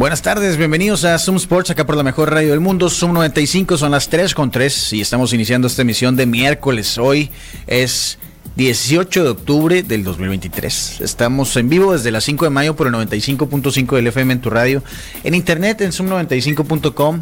[0.00, 3.76] Buenas tardes, bienvenidos a Zoom Sports, acá por la mejor radio del mundo, Zoom 95,
[3.76, 6.96] son las 3 con 3 y estamos iniciando esta emisión de miércoles.
[6.96, 7.30] Hoy
[7.66, 8.16] es
[8.56, 11.02] 18 de octubre del 2023.
[11.02, 14.48] Estamos en vivo desde las 5 de mayo por el 95.5 del FM en tu
[14.48, 14.82] radio,
[15.22, 17.20] en internet en zoom95.com,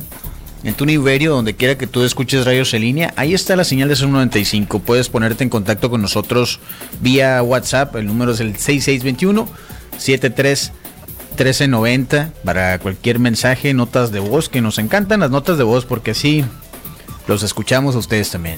[0.62, 3.12] en tu Niverio, donde quiera que tú escuches radios en línea.
[3.16, 4.78] Ahí está la señal de Zoom 95.
[4.78, 6.60] Puedes ponerte en contacto con nosotros
[7.00, 7.97] vía WhatsApp.
[7.97, 9.48] El número es el 6621
[9.98, 10.72] 73
[11.38, 16.11] 1390 para cualquier mensaje, notas de voz, que nos encantan las notas de voz porque
[16.11, 16.45] así
[17.28, 18.56] los escuchamos a ustedes también.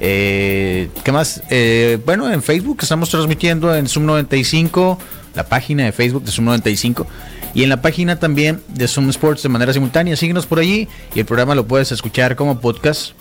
[0.00, 1.42] Eh, ¿Qué más?
[1.50, 4.98] Eh, bueno, en Facebook estamos transmitiendo en Zoom 95,
[5.34, 7.06] la página de Facebook de Zoom 95
[7.54, 10.16] y en la página también de Zoom Sports de manera simultánea.
[10.16, 13.12] Síguenos por allí y el programa lo puedes escuchar como podcast.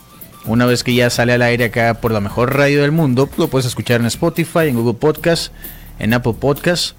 [0.45, 3.49] Una vez que ya sale al aire acá por la mejor radio del mundo, lo
[3.49, 5.51] puedes escuchar en Spotify, en Google Podcast,
[5.99, 6.95] en Apple Podcast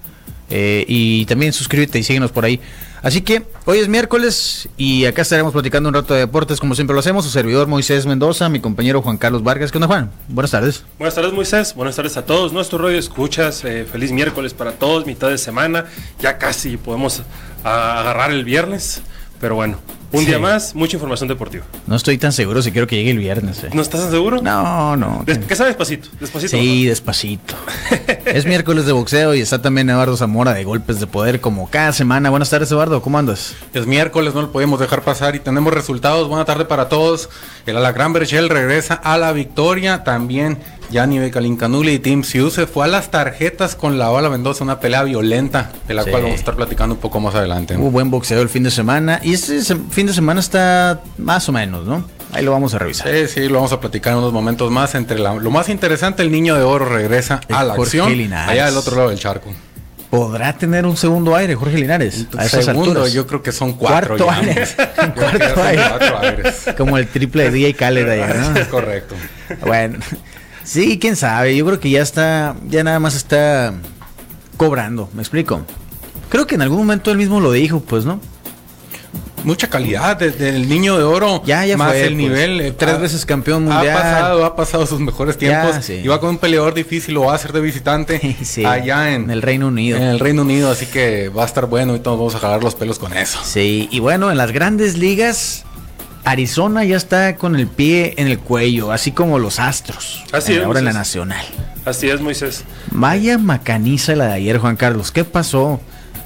[0.49, 2.59] eh, y también suscríbete y síguenos por ahí.
[3.03, 6.93] Así que hoy es miércoles y acá estaremos platicando un rato de deportes como siempre
[6.93, 7.25] lo hacemos.
[7.25, 9.71] Su servidor Moisés Mendoza, mi compañero Juan Carlos Vargas.
[9.71, 10.11] ¿Qué onda Juan?
[10.27, 10.83] Buenas tardes.
[10.97, 12.53] Buenas tardes Moisés, buenas tardes a todos.
[12.53, 15.85] Nuestro radio escuchas, eh, feliz miércoles para todos, mitad de semana.
[16.19, 17.21] Ya casi podemos
[17.63, 19.01] agarrar el viernes,
[19.39, 19.77] pero bueno,
[20.11, 21.65] un día más, mucha información deportiva.
[21.85, 23.63] No estoy tan seguro si quiero que llegue el viernes.
[23.63, 23.69] Eh.
[23.73, 24.41] ¿No estás tan seguro?
[24.41, 25.25] No, no.
[25.25, 26.51] que sea despacito, despacito.
[26.51, 27.55] Sí, despacito.
[28.25, 31.91] es miércoles de boxeo y está también Eduardo Zamora de Golpes de Poder como cada
[31.91, 32.29] semana.
[32.29, 33.01] Buenas tardes, Eduardo.
[33.01, 33.55] ¿Cómo andas?
[33.73, 36.29] Es miércoles, no lo podemos dejar pasar y tenemos resultados.
[36.29, 37.29] Buena tarde para todos.
[37.65, 40.05] El Alacrán Berchel regresa a la victoria.
[40.05, 40.57] También
[40.89, 44.79] Gianni Becalincanuli y Tim Siu se fue a las tarjetas con la Ola Mendoza, una
[44.79, 47.75] pelea violenta, de la cual vamos a estar platicando un poco más adelante.
[47.75, 49.59] Hubo buen boxeo el fin de semana y este
[49.89, 52.05] fin de semana está más o menos, ¿no?
[52.33, 53.07] Ahí lo vamos a revisar.
[53.09, 54.95] Sí, sí, lo vamos a platicar en unos momentos más.
[54.95, 58.95] Entre lo más interesante, el niño de oro regresa a la acción allá del otro
[58.95, 59.49] lado del charco.
[60.09, 62.27] ¿Podrá tener un segundo aire Jorge Linares?
[62.37, 64.15] A esas segundo, yo creo que son cuatro.
[64.15, 64.65] Cuarto aire.
[65.15, 66.43] cuarto aire.
[66.77, 68.57] Como el triple de DJ Khaled allá, ¿no?
[68.57, 69.15] Es correcto.
[69.65, 69.99] Bueno,
[70.67, 71.55] Sí, quién sabe.
[71.55, 73.73] Yo creo que ya está, ya nada más está
[74.57, 75.09] cobrando.
[75.13, 75.61] ¿Me explico?
[76.27, 78.19] Creo que en algún momento él mismo lo dijo, pues, ¿no?
[79.45, 81.41] Mucha calidad desde el niño de oro.
[81.45, 82.59] Ya, ya más fue, el pues, nivel.
[82.59, 83.95] Eh, tres veces campeón mundial.
[83.95, 85.89] Ha pasado, ha pasado sus mejores tiempos.
[85.89, 88.35] Iba con un peleador difícil, lo va a hacer de visitante
[88.65, 89.95] allá en, el Reino Unido.
[89.95, 92.61] En el Reino Unido, así que va a estar bueno y todos vamos a jalar
[92.61, 93.39] los pelos con eso.
[93.41, 95.63] Sí, y bueno, en las grandes ligas
[96.27, 100.25] Arizona ya está con el pie en el cuello, así como los Astros.
[100.33, 100.63] Así es.
[100.63, 101.45] Ahora en la Nacional.
[101.85, 102.65] Así es, Moisés.
[102.91, 105.11] Vaya macaniza la de ayer, Juan Carlos.
[105.11, 105.79] ¿Qué pasó?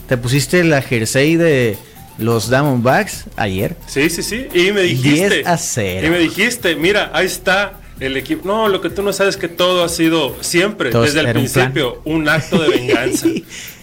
[0.08, 1.78] ¿Te pusiste la jersey de
[2.18, 3.78] los Diamondbacks ayer?
[3.86, 4.48] Sí, sí, sí.
[4.56, 5.36] Y me dijiste.
[5.36, 6.08] 10 a 0.
[6.08, 8.48] Y me dijiste, mira, ahí está el equipo.
[8.48, 12.02] No, lo que tú no sabes es que todo ha sido siempre, desde el principio,
[12.06, 13.28] un, un acto de venganza.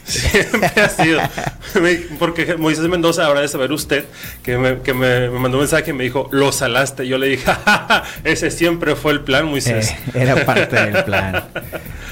[0.09, 1.21] Siempre ha sido.
[2.19, 4.05] Porque Moisés Mendoza, ahora de saber usted,
[4.43, 7.07] que, me, que me, mandó un mensaje y me dijo, lo salaste.
[7.07, 7.51] Yo le dije,
[8.25, 9.91] ese siempre fue el plan, Moisés.
[9.91, 11.45] Eh, era parte del plan.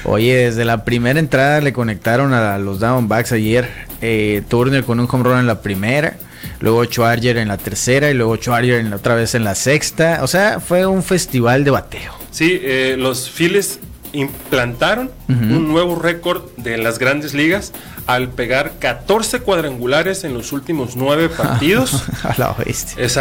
[0.03, 3.67] Oye, desde la primera entrada le conectaron a los Downbacks ayer.
[4.01, 6.17] Eh, Turner con un home run en la primera.
[6.59, 10.19] Luego Schwarger en la tercera y luego Schwarger en la, otra vez en la sexta.
[10.21, 12.13] O sea, fue un festival de bateo.
[12.31, 13.79] Sí, eh, los Phillies
[14.17, 17.73] implantaron un nuevo récord de las grandes ligas
[18.07, 22.05] al pegar 14 cuadrangulares en los últimos nueve partidos.
[22.23, 22.55] A la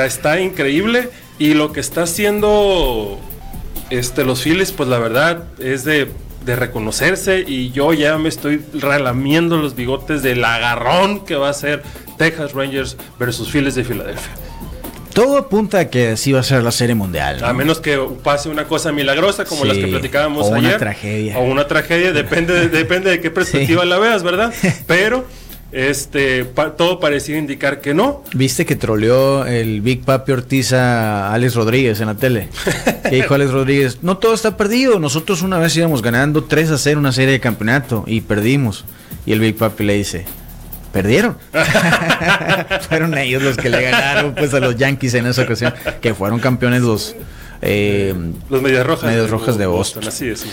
[0.06, 3.20] está increíble y lo que está haciendo
[3.90, 6.10] este, los Phillies, pues la verdad es de,
[6.44, 11.54] de reconocerse y yo ya me estoy relamiendo los bigotes del agarrón que va a
[11.54, 11.82] ser
[12.16, 14.32] Texas Rangers versus Phillies de Filadelfia.
[15.16, 17.42] Todo apunta a que sí va a ser la serie mundial.
[17.42, 20.72] A menos que pase una cosa milagrosa como las que platicábamos o ayer.
[20.72, 21.38] Una tragedia.
[21.38, 24.52] O una tragedia, depende de, depende de qué perspectiva la veas, ¿verdad?
[24.86, 25.24] Pero
[25.72, 26.44] este
[26.76, 28.24] todo parecía indicar que no.
[28.34, 32.50] ¿Viste que troleó el Big Papi Ortiz a Alex Rodríguez en la tele?
[33.08, 36.76] que dijo Alex Rodríguez, no todo está perdido, nosotros una vez íbamos ganando 3 a
[36.76, 38.84] 0 una serie de campeonato y perdimos.
[39.24, 40.26] Y el Big Papi le dice,
[40.96, 41.36] perdieron.
[42.88, 46.40] fueron ellos los que le ganaron pues a los Yankees en esa ocasión, que fueron
[46.40, 47.14] campeones los
[47.60, 48.14] eh,
[48.48, 50.08] los Medias Rojas, Medias Rojas de Boston.
[50.08, 50.46] así es.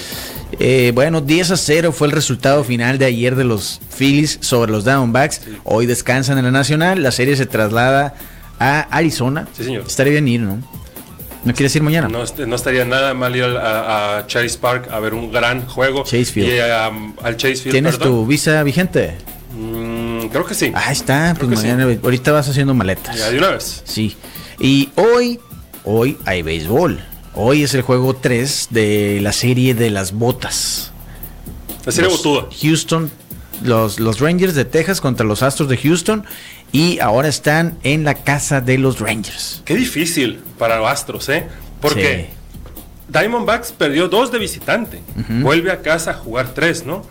[0.60, 4.74] Eh, bueno, 10 a 0 fue el resultado final de ayer de los Phillies sobre
[4.74, 5.42] los Downbacks.
[5.64, 7.02] Hoy descansan en la Nacional.
[7.02, 8.14] La serie se traslada
[8.60, 9.48] a Arizona.
[9.54, 9.86] Sí, señor.
[9.88, 10.60] Estaría bien ir, ¿no?
[11.46, 12.10] ¿No quieres ir mañana?
[12.10, 16.04] No, no estaría nada mal ir a, Chase Park a ver un gran juego.
[16.04, 16.50] Chasefield.
[16.50, 16.60] Y
[16.90, 17.38] um, al.
[17.38, 19.18] ¿Tienes tu visa vigente?
[20.24, 20.72] Mm, creo que sí.
[20.76, 23.18] Ahí está, pues mañana, ahorita vas haciendo maletas.
[23.18, 23.84] Ya de una vez.
[23.86, 24.16] Sí.
[24.60, 25.40] Y hoy,
[25.84, 27.04] hoy hay béisbol.
[27.36, 30.92] Hoy es el juego 3 de la serie de las botas.
[31.86, 32.48] La serie botuda.
[32.62, 33.12] Houston,
[33.64, 36.26] los, los Rangers de Texas contra los Astros de Houston.
[36.72, 39.62] Y ahora están en la casa de los Rangers.
[39.66, 41.48] Qué difícil para los Astros, ¿eh?
[41.82, 42.30] Porque
[43.10, 45.02] Diamondbacks perdió dos de visitante.
[45.42, 47.04] Vuelve a casa a jugar tres, ¿no?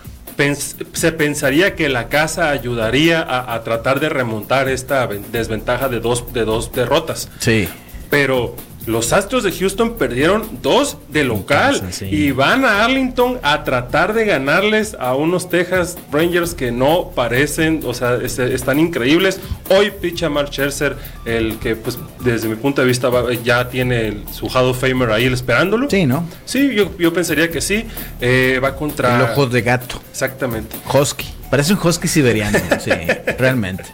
[0.92, 6.32] Se pensaría que la casa ayudaría a, a, tratar de remontar esta desventaja de dos,
[6.32, 7.28] de dos derrotas.
[7.38, 7.68] Sí.
[8.10, 8.56] Pero
[8.86, 14.24] los Astros de Houston perdieron dos de local y van a Arlington a tratar de
[14.24, 19.40] ganarles a unos Texas Rangers que no parecen, o sea, están increíbles.
[19.70, 23.10] Hoy picha Mark Scherzer, el que pues desde mi punto de vista
[23.44, 25.88] ya tiene su Hall of Famer ahí esperándolo.
[25.88, 26.26] Sí, ¿no?
[26.44, 27.84] Sí, yo, pensaría que sí.
[28.20, 29.16] Eh, va contra...
[29.16, 30.00] El ojo de gato.
[30.10, 30.76] Exactamente.
[30.92, 31.26] Husky.
[31.50, 32.90] Parece un husky siberiano, sí,
[33.38, 33.84] realmente.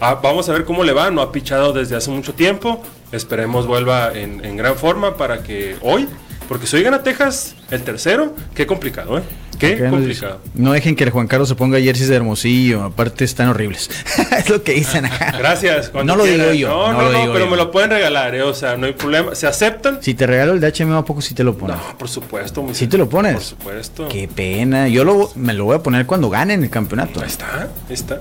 [0.00, 2.82] Ah, vamos a ver cómo le va, no ha pichado desde hace mucho tiempo.
[3.12, 6.08] Esperemos vuelva en, gran forma para que hoy,
[6.48, 9.22] porque si hoy gana Texas, el tercero, qué complicado, ¿eh?
[9.58, 10.40] Qué complicado.
[10.54, 13.88] No, dejen que el Juan Carlos se ponga jerseys de Hermosillo, aparte están horribles.
[14.38, 15.34] es lo que dicen acá.
[15.38, 15.92] Gracias.
[15.94, 16.68] No lo digo yo.
[16.68, 18.42] No, no, no, pero me lo pueden regalar, ¿eh?
[18.42, 19.34] o sea, no hay problema.
[19.34, 20.02] ¿Se aceptan?
[20.02, 21.76] Si te regalo el de HM, ¿a poco si te lo pones?
[21.76, 22.66] No, por supuesto.
[22.72, 23.34] ¿Si te lo pones?
[23.34, 24.08] Por supuesto.
[24.08, 24.88] Qué pena.
[24.88, 27.20] Yo lo, me lo voy a poner cuando ganen el campeonato.
[27.20, 28.20] Ahí está, ahí está.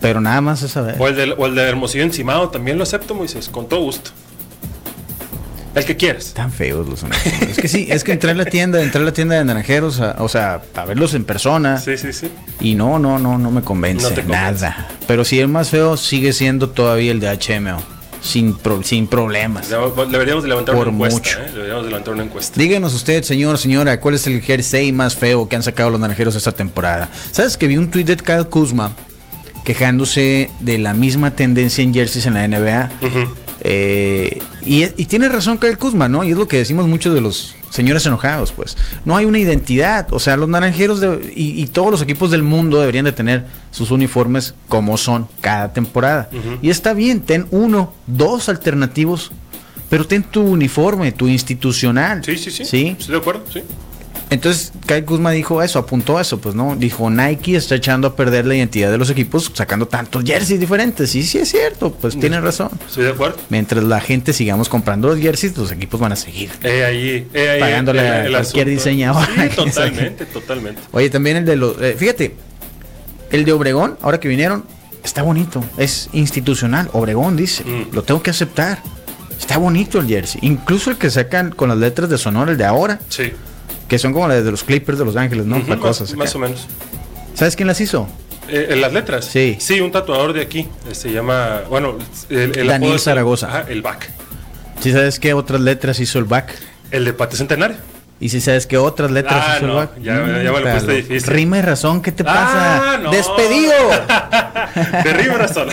[0.00, 0.96] Pero nada más esa vez.
[0.98, 4.10] O el de, o el de Hermosillo encimado, también lo acepto, Moisés, con todo gusto.
[5.76, 6.32] El que quieras.
[6.32, 7.04] Tan feos los
[7.42, 10.00] Es que sí, es que entré a la tienda, entré a la tienda de naranjeros,
[10.00, 11.78] o sea, a verlos en persona.
[11.78, 12.30] Sí, sí, sí.
[12.60, 14.88] Y no, no, no, no me convence, nada.
[15.06, 17.78] Pero si el más feo sigue siendo todavía el de HMO.
[18.22, 19.68] Sin, sin problemas.
[19.68, 21.30] Deberíamos de levantar una encuesta.
[21.30, 21.50] ¿eh?
[21.52, 22.58] Deberíamos de levantar una encuesta.
[22.58, 26.34] Díganos usted, señor, señora, ¿cuál es el jersey más feo que han sacado los naranjeros
[26.34, 27.08] esta temporada?
[27.30, 28.90] ¿Sabes que vi un tweet de Kyle Kuzma
[29.66, 32.90] quejándose de la misma tendencia en jerseys en la NBA?
[33.62, 36.22] Eh, y, tiene razón Kyle Kuzma, ¿no?
[36.22, 38.76] Y es lo que decimos muchos de los señores enojados, pues.
[39.04, 40.06] No hay una identidad.
[40.12, 41.04] O sea, los naranjeros
[41.34, 46.30] y, todos los equipos del mundo deberían de tener sus uniformes como son cada temporada.
[46.62, 49.32] Y está bien, ten uno, dos alternativos,
[49.90, 52.22] pero ten tu uniforme, tu institucional.
[52.24, 52.64] Sí, sí, sí.
[52.64, 52.96] ¿Sí?
[52.96, 53.62] Estoy de acuerdo, sí.
[54.28, 58.44] Entonces, Kyle Kuzma dijo eso, apuntó eso, pues no, dijo Nike está echando a perder
[58.44, 61.14] la identidad de los equipos sacando tantos jerseys diferentes.
[61.14, 62.70] Y sí es cierto, pues tiene razón.
[62.88, 63.36] Estoy de acuerdo.
[63.50, 68.08] Mientras la gente sigamos comprando los jerseys, los equipos van a seguir ahí, ahí, pagándole
[68.08, 69.24] a cualquier diseñador.
[69.26, 70.80] Sí, totalmente, totalmente.
[70.90, 72.34] Oye, también el de los, eh, fíjate,
[73.30, 74.64] el de Obregón, ahora que vinieron,
[75.04, 76.90] está bonito, es institucional.
[76.94, 77.94] Obregón dice, mm.
[77.94, 78.82] lo tengo que aceptar.
[79.38, 80.40] Está bonito el jersey.
[80.42, 82.98] Incluso el que sacan con las letras de Sonora, el de ahora.
[83.08, 83.32] Sí
[83.88, 85.58] que son como las de los Clippers de Los Ángeles, ¿no?
[85.58, 86.66] más, o menos.
[87.34, 88.08] ¿Sabes quién las hizo?
[88.48, 89.24] Eh, ¿En las letras?
[89.24, 89.56] Sí.
[89.58, 90.68] Sí, un tatuador de aquí.
[90.88, 91.96] Eh, se llama, bueno,
[92.30, 93.64] el, Daniel Zaragoza.
[93.68, 94.10] el back.
[94.80, 96.54] ¿Sí sabes qué otras letras hizo el back?
[96.90, 97.76] El de Pate Centenario.
[98.18, 99.90] ¿Y si sabes qué otras letras ah, hizo el back?
[100.00, 101.30] Ya, ya me lo puse difícil.
[101.30, 102.94] Rima y razón, ¿qué te pasa?
[102.94, 103.10] Ah, no.
[103.10, 103.74] ¡Despedido!
[105.04, 105.68] de rima y razón.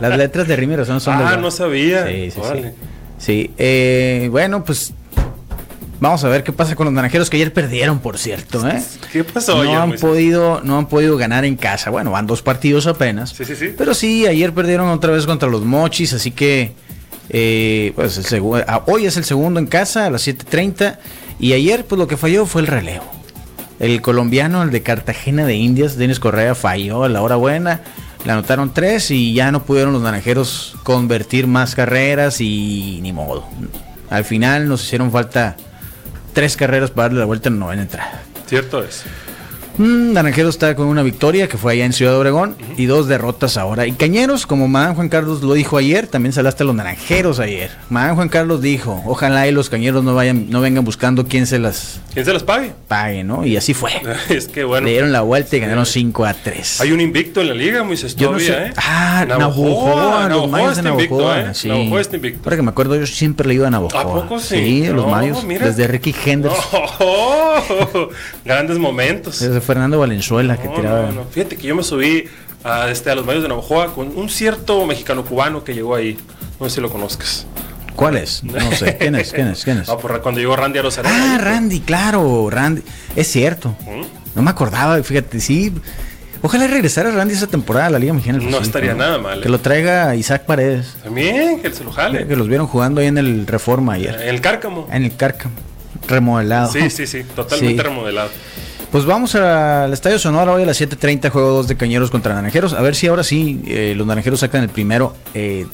[0.00, 2.06] Las letras de rima y razón son Ah, no sabía.
[2.06, 2.62] Sí, sí, sí.
[3.18, 4.94] Sí, eh, bueno, pues
[6.00, 8.66] Vamos a ver qué pasa con los naranjeros que ayer perdieron, por cierto.
[8.66, 8.82] ¿eh?
[9.12, 9.62] ¿Qué pasó?
[9.62, 11.90] No han podido, no han podido ganar en casa.
[11.90, 13.30] Bueno, van dos partidos apenas.
[13.30, 13.74] Sí, sí, sí.
[13.76, 16.72] Pero sí, ayer perdieron otra vez contra los Mochis, así que
[17.28, 20.98] eh, pues el ah, hoy es el segundo en casa a las 7:30
[21.38, 23.04] y ayer pues lo que falló fue el relevo.
[23.78, 27.82] El colombiano, el de Cartagena de Indias, Denis Correa falló a la hora buena.
[28.24, 33.46] Le anotaron tres y ya no pudieron los naranjeros convertir más carreras y ni modo.
[34.10, 35.56] Al final nos hicieron falta
[36.40, 38.22] tres carreras para darle la vuelta en novena entrada.
[38.46, 39.04] Cierto es.
[39.78, 43.56] Mm, Naranjero está con una victoria que fue allá en Ciudad Obregón y dos derrotas
[43.56, 43.86] ahora.
[43.86, 47.70] Y Cañeros, como Madame Juan Carlos lo dijo ayer, también salaste a los Naranjeros ayer.
[47.88, 51.58] Madame Juan Carlos dijo, ojalá y los Cañeros no vayan, no vengan buscando quién se
[51.58, 52.00] las...
[52.12, 52.72] ¿Quién se las pague?
[52.88, 53.46] Pague, ¿no?
[53.46, 53.92] Y así fue.
[54.28, 54.86] es que bueno.
[54.86, 56.80] Le dieron la vuelta y ganaron 5 a 3.
[56.80, 58.52] Hay un invicto en la liga, muy Yo no sé.
[58.52, 58.72] ¿eh?
[58.76, 61.40] Ah, Navajoa, los mayos de Navajoa.
[61.40, 61.54] ¿eh?
[61.54, 61.68] Sí.
[61.68, 62.40] Navajoa está invicto.
[62.44, 64.00] Ahora que me acuerdo, yo siempre le iba a Navajoa.
[64.00, 64.56] ¿A poco sí?
[64.56, 65.46] Sí, los mayos.
[65.46, 66.54] Desde Ricky Henders.
[68.44, 69.40] grandes momentos.
[69.40, 71.10] Desde Fernando Valenzuela que tiraba.
[71.30, 72.24] Fíjate que yo me subí
[72.64, 76.18] a, este, a los medios de Navajoa con un cierto mexicano cubano que llegó ahí.
[76.58, 77.46] No sé si lo conozcas.
[77.96, 78.42] ¿Cuál es?
[78.44, 78.96] No sé.
[78.98, 79.32] ¿Quién es?
[79.32, 79.64] ¿Quién es?
[79.64, 79.88] ¿Quién es?
[79.88, 82.48] Ah, por, cuando llegó Randy a los Ah, Randy, claro.
[82.50, 82.82] Randy.
[83.16, 83.74] Es cierto.
[84.34, 85.72] No me acordaba, fíjate, sí.
[86.42, 88.42] Ojalá regresara Randy esa temporada a la Liga Mexicana.
[88.42, 89.42] No estaría nada mal.
[89.42, 90.96] Que lo traiga Isaac Paredes.
[91.04, 92.26] También, que se lo jale.
[92.26, 94.14] Que los vieron jugando ahí en el Reforma ayer.
[94.22, 94.88] En el Cárcamo.
[94.90, 95.54] En el Cárcamo.
[96.08, 96.72] Remodelado.
[96.72, 98.30] Sí, sí, sí, totalmente remodelado.
[98.90, 102.72] Pues vamos al Estadio Sonora hoy a las 7.30, juego 2 de Cañeros contra Naranjeros.
[102.72, 105.14] A ver si ahora sí eh, los Naranjeros sacan el primero.
[105.32, 105.64] Eh,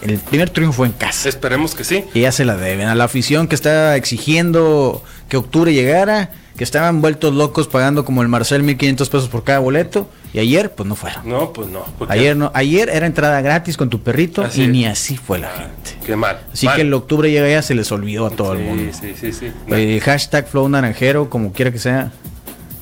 [0.00, 1.28] el primer triunfo en casa.
[1.28, 2.04] Esperemos que sí.
[2.14, 6.64] Y ya se la deben a la afición que está exigiendo que octubre llegara, que
[6.64, 10.08] estaban vueltos locos pagando como el Marcel 1500 pesos por cada boleto.
[10.32, 11.28] Y ayer, pues no fueron.
[11.28, 11.84] No, pues no.
[12.08, 12.50] Ayer no.
[12.54, 16.06] Ayer era entrada gratis con tu perrito y ni así fue la ah, gente.
[16.06, 16.40] Qué mal.
[16.50, 18.90] Así que el octubre llega ya se les olvidó a todo el mundo.
[18.98, 19.52] Sí, sí, sí.
[19.68, 22.10] El hashtag Flow Naranjero, como quiera que sea,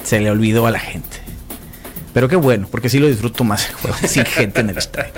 [0.04, 1.22] se le olvidó a la gente.
[2.12, 5.12] Pero qué bueno, porque sí lo disfruto más el juego, sin gente en el estadio.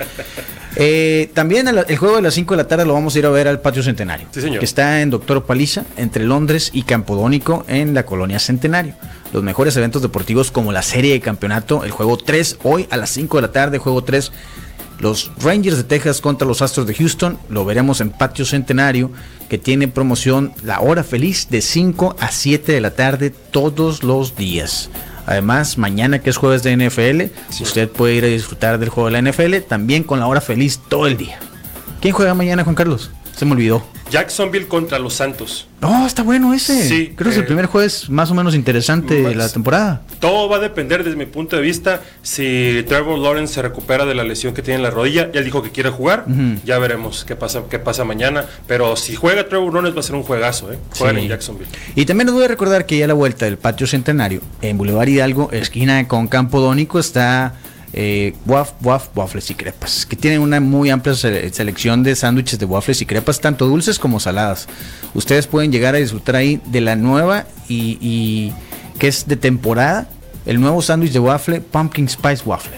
[0.77, 3.29] Eh, también el, juego de las 5 de la tarde lo vamos a ir a
[3.29, 8.05] ver al Patio Centenario, que está en Doctor Paliza, entre Londres y Campodónico, en la
[8.05, 8.93] colonia Centenario.
[9.33, 13.09] Los mejores eventos deportivos como la serie de campeonato, el juego 3, hoy a las
[13.11, 14.31] 5 de la tarde, juego 3,
[14.99, 19.11] los Rangers de Texas contra los Astros de Houston, lo veremos en Patio Centenario,
[19.49, 24.35] que tiene promoción la hora feliz de 5 a 7 de la tarde todos los
[24.35, 24.89] días.
[25.27, 29.21] Además, mañana que es jueves de NFL, usted puede ir a disfrutar del juego de
[29.21, 31.39] la NFL también con la hora feliz todo el día.
[31.99, 33.11] ¿Quién juega mañana, Juan Carlos?
[33.35, 33.83] Se me olvidó.
[34.11, 35.67] Jacksonville contra los Santos.
[35.81, 36.87] No, está bueno ese.
[36.87, 37.13] Sí.
[37.15, 40.03] Creo que es el eh, primer jueves más o menos interesante de la temporada.
[40.19, 44.15] Todo va a depender desde mi punto de vista si Trevor Lawrence se recupera de
[44.15, 45.31] la lesión que tiene en la rodilla.
[45.33, 46.25] Ya dijo que quiere jugar.
[46.63, 48.45] Ya veremos qué pasa, qué pasa mañana.
[48.67, 50.77] Pero si juega Trevor Lawrence va a ser un juegazo, ¿eh?
[51.01, 51.69] En Jacksonville.
[51.95, 54.77] Y también les voy a recordar que ya a la vuelta del patio centenario en
[54.77, 57.55] Boulevard Hidalgo, esquina con Campo Dónico, está
[57.97, 62.65] eh, waf, waf, waffles y crepas, que tienen una muy amplia selección de sándwiches de
[62.65, 64.67] waffles y crepas, tanto dulces como saladas.
[65.13, 68.51] Ustedes pueden llegar a disfrutar ahí de la nueva y,
[68.99, 70.09] que es de temporada,
[70.45, 72.75] el nuevo sándwich de waffle, Pumpkin Spice Waffle.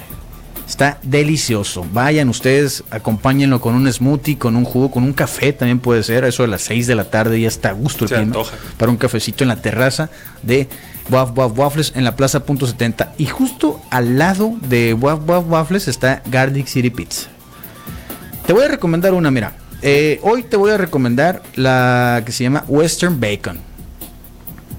[0.69, 1.83] Está delicioso.
[1.93, 6.25] Vayan ustedes, acompáñenlo con un smoothie, con un jugo, con un café también puede ser.
[6.25, 8.35] Eso de las 6 de la tarde ya está a gusto el clima.
[8.77, 10.11] Para un cafecito en la terraza
[10.43, 10.67] de
[11.09, 13.13] Waf Waf Waffles en la Plaza Punto 70.
[13.17, 17.29] Y justo al lado de Waf Waf Waffles está Garlic City Pizza.
[18.45, 19.53] Te voy a recomendar una, mira.
[19.81, 23.59] Eh, hoy te voy a recomendar la que se llama Western Bacon.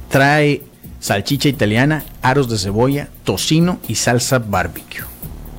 [0.09, 0.63] Trae
[1.01, 5.05] salchicha italiana, aros de cebolla, tocino y salsa barbecue.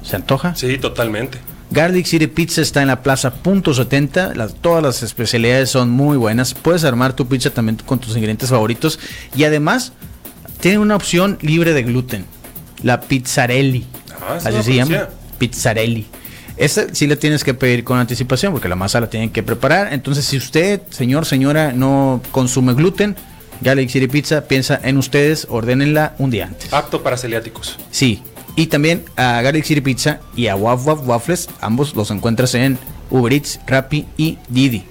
[0.04, 0.56] ¿Se antoja?
[0.56, 1.38] Sí, totalmente.
[1.72, 4.34] Garlic City Pizza está en la plaza punto 70.
[4.62, 6.56] todas las especialidades son muy buenas.
[6.56, 9.00] Puedes armar tu pizza también con tus ingredientes favoritos.
[9.36, 9.94] Y además
[10.60, 12.26] tiene una opción libre de gluten.
[12.84, 13.86] La pizzarelli.
[14.22, 15.10] Ah, así se llama.
[15.38, 16.06] Pizzarelli.
[16.58, 19.94] Esa sí la tienes que pedir con anticipación porque la masa la tienen que preparar.
[19.94, 23.16] Entonces, si usted, señor, señora, no consume gluten,
[23.64, 26.74] City Pizza piensa en ustedes, ordénenla un día antes.
[26.74, 27.78] Apto para celiáticos.
[27.92, 28.22] Sí.
[28.56, 32.78] Y también a City Pizza y a Waf Waf Waffles, ambos los encuentras en
[33.10, 34.84] Uber Eats, Rappi y Didi.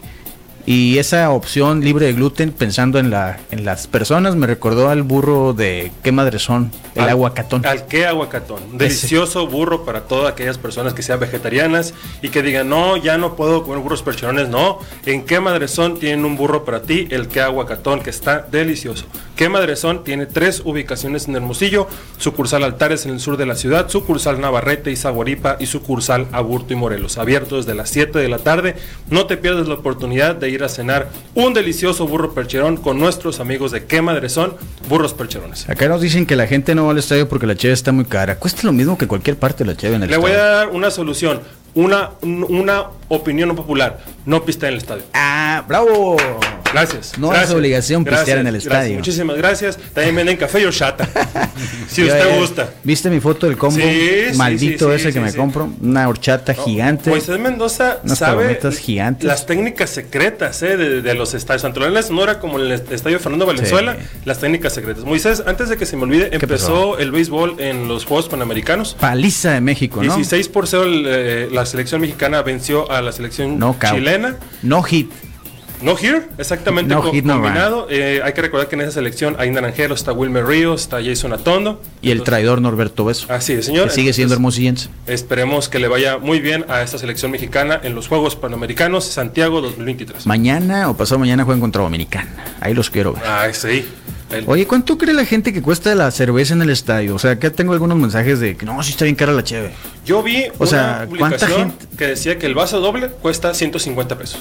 [0.70, 5.02] Y esa opción libre de gluten, pensando en, la, en las personas, me recordó al
[5.02, 7.64] burro de qué madre son, el aguacatón.
[7.64, 8.76] Al qué aguacatón.
[8.76, 13.34] Delicioso burro para todas aquellas personas que sean vegetarianas y que digan, no, ya no
[13.34, 14.50] puedo comer burros percherones.
[14.50, 18.40] No, en qué madre son tienen un burro para ti, el qué aguacatón, que está
[18.40, 19.06] delicioso.
[19.36, 21.86] Qué madre son tiene tres ubicaciones en Hermosillo,
[22.18, 26.74] sucursal Altares en el sur de la ciudad, sucursal Navarrete y Zaguaripa y sucursal Aburto
[26.74, 27.16] y Morelos.
[27.16, 28.74] Abierto desde las 7 de la tarde.
[29.08, 33.40] No te pierdas la oportunidad de ir a cenar un delicioso burro percherón con nuestros
[33.40, 34.54] amigos de Qué Madre Son,
[34.88, 35.68] Burros Percherones.
[35.68, 38.04] Acá nos dicen que la gente no va al estadio porque la cheve está muy
[38.04, 38.36] cara.
[38.36, 40.68] Cuesta lo mismo que cualquier parte de la cheve en el Le voy a dar
[40.68, 41.40] una solución,
[41.74, 43.98] una, una opinión popular.
[44.26, 45.04] No pista en el estadio.
[45.14, 46.16] Ah, bravo.
[46.72, 47.18] Gracias.
[47.18, 48.96] No es obligación pistear en el estadio.
[48.96, 49.78] muchísimas gracias.
[49.94, 51.08] También venden café y horchata.
[51.88, 52.70] si usted gusta.
[52.84, 53.80] ¿Viste mi foto del combo?
[54.36, 55.70] Maldito ese que me compro.
[55.80, 57.10] Una horchata gigante.
[57.10, 59.24] Moisés Mendoza sabe gigantes.
[59.24, 61.62] las técnicas secretas eh, de, los estadios.
[61.62, 63.96] Tanto en la Sonora como en el estadio Fernando Valenzuela.
[64.24, 65.04] Las técnicas secretas.
[65.04, 68.96] Moisés, antes de que se me olvide, empezó el béisbol en los Juegos Panamericanos.
[69.00, 70.14] Paliza de México, ¿no?
[70.14, 74.36] 16 por 0 eh, la selección mexicana venció a la selección chilena.
[74.62, 75.10] No hit.
[75.80, 77.86] No Here, exactamente combinado.
[77.88, 81.32] Eh, hay que recordar que en esa selección hay Naranjero, está Wilmer Ríos, está Jason
[81.32, 81.80] Atondo.
[82.02, 83.32] Y el traidor Norberto Beso.
[83.32, 83.88] Así es, señor.
[83.88, 84.88] Que sigue siendo hermosillense.
[85.06, 89.60] Esperemos que le vaya muy bien a esta selección mexicana en los Juegos Panamericanos Santiago
[89.60, 90.26] 2023.
[90.26, 92.44] Mañana o pasado mañana juegan contra Dominicana.
[92.60, 93.22] Ahí los quiero ver.
[93.24, 93.86] Ah, sí.
[94.46, 97.14] Oye, ¿cuánto cree la gente que cuesta la cerveza en el estadio?
[97.14, 99.72] O sea, acá tengo algunos mensajes de que no, sí está bien cara la cheve.
[100.04, 104.40] Yo vi o una sea, publicación que decía que el vaso doble cuesta 150 pesos.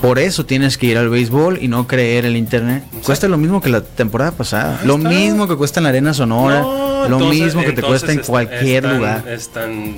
[0.00, 2.84] Por eso tienes que ir al béisbol y no creer el internet.
[3.04, 4.80] Cuesta lo mismo que la temporada pasada.
[4.84, 6.64] Lo mismo que cuesta en la Arena Sonora.
[7.08, 9.24] lo mismo que te cuesta en cualquier lugar.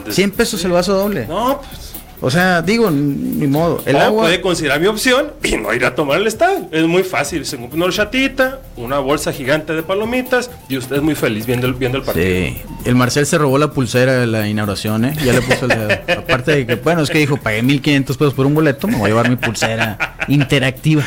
[0.08, 1.26] 100 pesos el vaso doble.
[1.26, 1.91] No, pues
[2.24, 3.82] o sea, digo, ni modo.
[3.84, 4.22] El agua.
[4.22, 6.68] puede considerar mi opción y no ir a tomar el estadio.
[6.70, 7.44] Es muy fácil.
[7.44, 11.66] Se compra una chatita, una bolsa gigante de palomitas y usted es muy feliz viendo
[11.66, 12.24] el, viendo el partido.
[12.24, 12.62] Sí.
[12.84, 15.16] El Marcel se robó la pulsera de la inauguración, ¿eh?
[15.24, 15.72] Ya le puso el
[16.16, 19.06] Aparte de que, bueno, es que dijo, pagué 1500 pesos por un boleto, me voy
[19.06, 21.04] a llevar mi pulsera interactiva.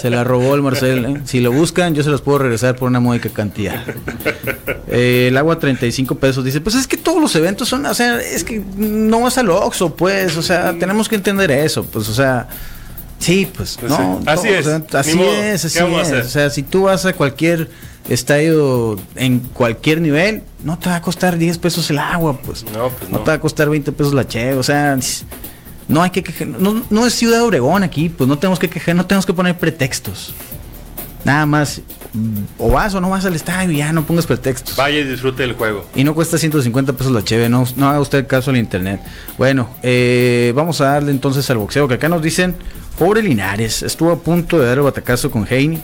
[0.00, 1.04] Se la robó el Marcel.
[1.04, 1.20] ¿eh?
[1.24, 3.82] Si lo buscan, yo se los puedo regresar por una módica cantidad.
[4.88, 6.44] Eh, el agua 35 pesos.
[6.44, 9.50] Dice, pues es que todos los eventos son, o sea, es que no vas al
[9.50, 12.48] Oxxo, pues, o sea, tenemos que entender eso, pues, o sea,
[13.18, 17.06] sí, pues, pues no, así es, así es, así es, o sea, si tú vas
[17.06, 17.70] a cualquier
[18.08, 22.90] estadio en cualquier nivel, no te va a costar 10 pesos el agua, pues, no,
[22.90, 23.20] pues no.
[23.20, 24.98] te va a costar 20 pesos la che, o sea,
[25.88, 28.94] no hay que quejar, no, no es Ciudad Obregón aquí, pues no tenemos que quejar,
[28.94, 30.34] no tenemos que poner pretextos.
[31.24, 31.80] Nada más,
[32.58, 34.76] o vas o no vas al estadio, ya no pongas pretextos.
[34.76, 35.86] Vaya y disfrute del juego.
[35.94, 39.00] Y no cuesta 150 pesos la cheve, no, no haga usted caso al internet.
[39.38, 42.56] Bueno, eh, vamos a darle entonces al boxeo, que acá nos dicen,
[42.98, 45.80] pobre Linares, estuvo a punto de dar el batacazo con Heine,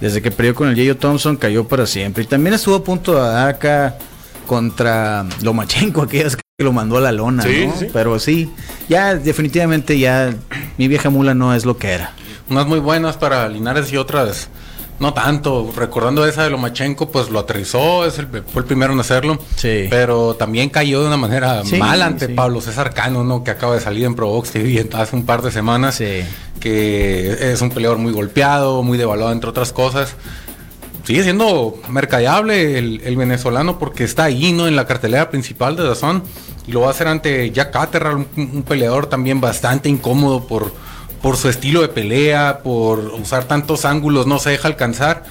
[0.00, 2.22] desde que perdió con el Yayo Thompson cayó para siempre.
[2.24, 3.96] Y también estuvo a punto de dar acá
[4.46, 7.74] contra Lomachenko, aquellas que lo mandó a la lona, ¿no?
[7.92, 8.50] Pero sí,
[8.88, 10.34] ya definitivamente ya
[10.78, 12.14] mi vieja mula no es lo que era.
[12.48, 14.48] Unas muy buenas para Linares y otras
[14.98, 19.00] no tanto, recordando esa de Lomachenko, pues lo aterrizó, es el, fue el primero en
[19.00, 19.38] hacerlo.
[19.56, 19.88] Sí.
[19.90, 23.44] Pero también cayó de una manera mal ante Pablo César Cano, ¿no?
[23.44, 25.96] Que acaba de salir en Provox TV hace un par de semanas.
[25.96, 26.22] Sí.
[26.58, 30.16] Que es un peleador muy golpeado, muy devaluado, entre otras cosas.
[31.06, 34.66] Sigue siendo mercadeable el, venezolano porque está ahí, ¿no?
[34.66, 36.24] En la cartelera principal de Dazón.
[36.66, 40.72] Y lo va a hacer ante Jack Catterall, un peleador también bastante incómodo por
[41.26, 45.24] por su estilo de pelea, por usar tantos ángulos, no se deja alcanzar.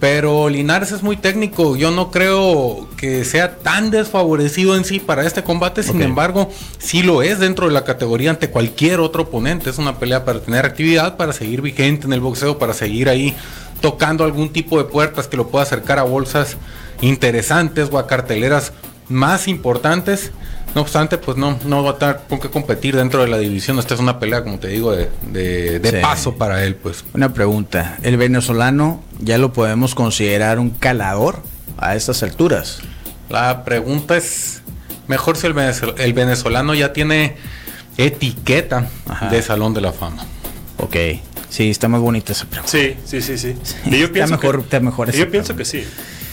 [0.00, 5.24] Pero Linares es muy técnico, yo no creo que sea tan desfavorecido en sí para
[5.24, 9.70] este combate, sin embargo, sí lo es dentro de la categoría ante cualquier otro oponente.
[9.70, 13.34] Es una pelea para tener actividad, para seguir vigente en el boxeo, para seguir ahí
[13.80, 16.56] tocando algún tipo de puertas que lo pueda acercar a bolsas
[17.00, 18.72] interesantes o a carteleras
[19.08, 20.32] más importantes.
[20.74, 23.78] No obstante, pues no, no va a estar con qué competir dentro de la división.
[23.78, 27.04] Esta es una pelea, como te digo, de, paso para él, pues.
[27.14, 27.96] Una pregunta.
[28.02, 31.42] ¿El venezolano ya lo podemos considerar un calador
[31.78, 32.80] a estas alturas?
[33.30, 34.62] La pregunta es,
[35.08, 37.36] mejor si el, venezolano ya tiene
[37.96, 38.88] etiqueta
[39.30, 40.26] de Salón de la Fama.
[40.78, 40.96] Ok.
[41.48, 42.70] Sí, está más bonita esa pregunta.
[42.70, 43.54] Sí, sí, sí, sí.
[43.90, 45.84] yo pienso mejor, que, mejor yo pienso que sí.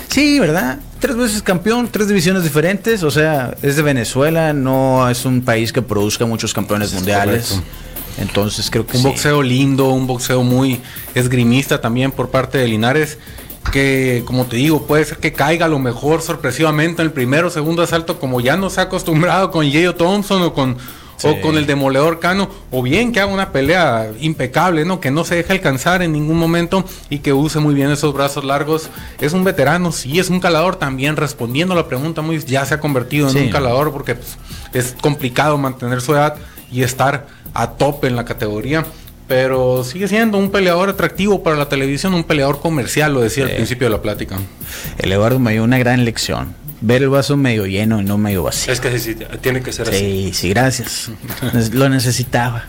[0.09, 0.79] Sí, ¿verdad?
[0.99, 5.73] Tres veces campeón, tres divisiones diferentes, o sea, es de Venezuela, no es un país
[5.73, 7.61] que produzca muchos campeones mundiales.
[8.19, 10.79] Entonces creo que un boxeo lindo, un boxeo muy
[11.15, 13.17] esgrimista también por parte de Linares
[13.71, 17.47] que como te digo, puede ser que caiga a lo mejor sorpresivamente en el primero
[17.47, 20.77] o segundo asalto como ya nos ha acostumbrado con Yayo Thompson o con
[21.23, 24.99] o con el demoledor Cano, o bien que haga una pelea impecable, ¿no?
[24.99, 28.43] Que no se deje alcanzar en ningún momento y que use muy bien esos brazos
[28.43, 28.89] largos.
[29.19, 32.75] Es un veterano, sí, es un calador también, respondiendo a la pregunta, muy, ya se
[32.75, 34.37] ha convertido en un calador porque pues,
[34.73, 36.35] es complicado mantener su edad
[36.71, 38.85] y estar a tope en la categoría.
[39.27, 43.51] Pero sigue siendo un peleador atractivo para la televisión, un peleador comercial, lo decía al
[43.51, 44.37] principio de la plática.
[44.97, 48.43] El Eduardo me dio una gran lección ver el vaso medio lleno y no medio
[48.43, 48.71] vacío.
[48.71, 49.97] Es que sí, tiene que ser así.
[49.97, 51.09] Sí, sí, gracias.
[51.71, 52.65] Lo necesitaba.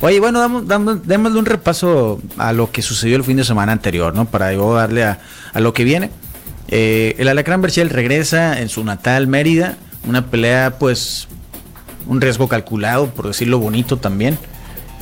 [0.00, 4.14] Oye, bueno, damos, démosle un repaso a lo que sucedió el fin de semana anterior,
[4.14, 4.24] ¿no?
[4.24, 5.18] Para yo darle a,
[5.54, 6.10] lo que viene.
[6.68, 9.76] Eh, el Alacrán Berchel regresa en su natal Mérida.
[10.06, 11.28] Una pelea, pues,
[12.06, 14.38] un riesgo calculado, por decirlo bonito también.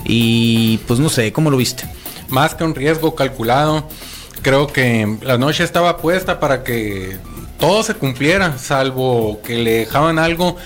[0.04, 1.84] Y pues no sé, ¿cómo lo viste?
[2.28, 3.88] Más que un riesgo calculado,
[4.42, 7.16] creo que la noche estaba puesta para que
[7.58, 10.56] todo se cumpliera, salvo que le dejaban algo,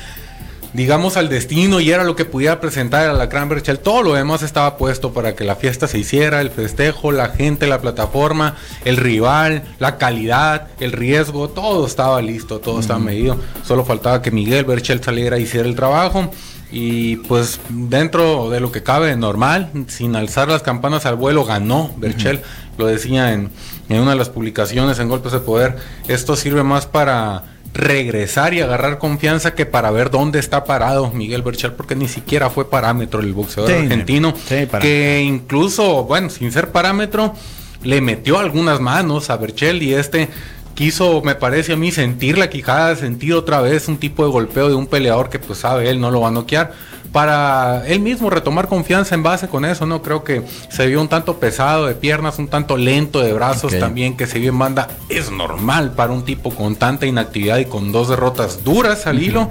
[0.72, 4.42] digamos, al destino y era lo que pudiera presentar a la Cranberry Todo lo demás
[4.42, 8.96] estaba puesto para que la fiesta se hiciera, el festejo, la gente, la plataforma, el
[8.96, 13.37] rival, la calidad, el riesgo, todo estaba listo, todo estaba medido.
[13.64, 16.31] Solo faltaba que Miguel Berchel saliera y hiciera el trabajo.
[16.72, 21.92] Y pues dentro de lo que cabe normal, sin alzar las campanas al vuelo, ganó
[21.96, 22.42] Berchel.
[22.79, 23.50] Lo decía en,
[23.90, 25.76] en una de las publicaciones en Golpes de Poder,
[26.09, 27.42] esto sirve más para
[27.74, 32.50] regresar y agarrar confianza que para ver dónde está parado Miguel Berchel, porque ni siquiera
[32.50, 34.33] fue parámetro el boxeador argentino,
[34.81, 37.35] que incluso, bueno, sin ser parámetro,
[37.83, 40.29] le metió algunas manos a Berchel y este
[40.74, 44.68] quiso, me parece a mí, sentir la quijada, sentir otra vez un tipo de golpeo
[44.68, 46.72] de un peleador que pues sabe él no lo va a noquear,
[47.12, 50.01] para él mismo retomar confianza en base con eso, ¿no?
[50.01, 54.16] Creo que se vio un tanto pesado de piernas, un tanto lento de brazos también,
[54.16, 54.88] que se vio en banda.
[55.09, 59.51] Es normal para un tipo con tanta inactividad y con dos derrotas duras al hilo.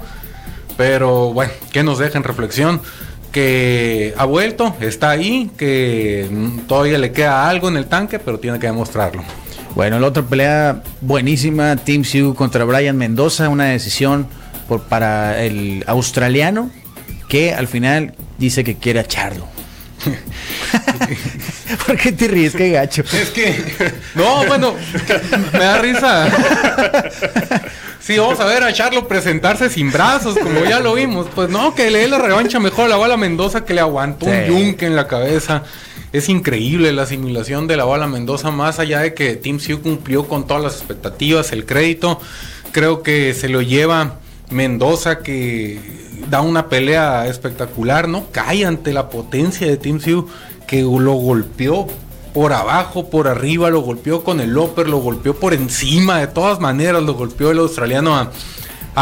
[0.76, 2.80] Pero bueno, que nos deja en reflexión
[3.32, 6.28] que ha vuelto, está ahí, que
[6.66, 9.22] todavía le queda algo en el tanque, pero tiene que demostrarlo.
[9.74, 14.26] Bueno, la otra pelea buenísima, Team Sioux contra Brian Mendoza, una decisión
[14.66, 16.70] por, para el australiano
[17.30, 19.46] que al final dice que quiere echarlo.
[21.86, 22.54] ¿Por qué te ríes?
[22.54, 23.02] Qué gacho.
[23.02, 23.54] Es que.
[24.16, 24.74] No, bueno,
[25.52, 26.28] me da risa.
[28.00, 31.28] Sí, vamos a ver a Charlo presentarse sin brazos, como ya lo vimos.
[31.34, 34.26] Pues no, que le dé la revancha mejor a la bala Mendoza que le aguantó
[34.26, 35.62] un yunque en la cabeza.
[36.12, 40.26] Es increíble la simulación de la bala Mendoza, más allá de que Team Sioux cumplió
[40.26, 42.20] con todas las expectativas, el crédito.
[42.72, 45.78] Creo que se lo lleva Mendoza, que
[46.28, 50.30] da una pelea espectacular, no cae ante la potencia de Team Sioux,
[50.66, 51.86] que lo golpeó
[52.32, 56.60] por abajo, por arriba, lo golpeó con el upper, lo golpeó por encima, de todas
[56.60, 58.30] maneras lo golpeó el australiano a,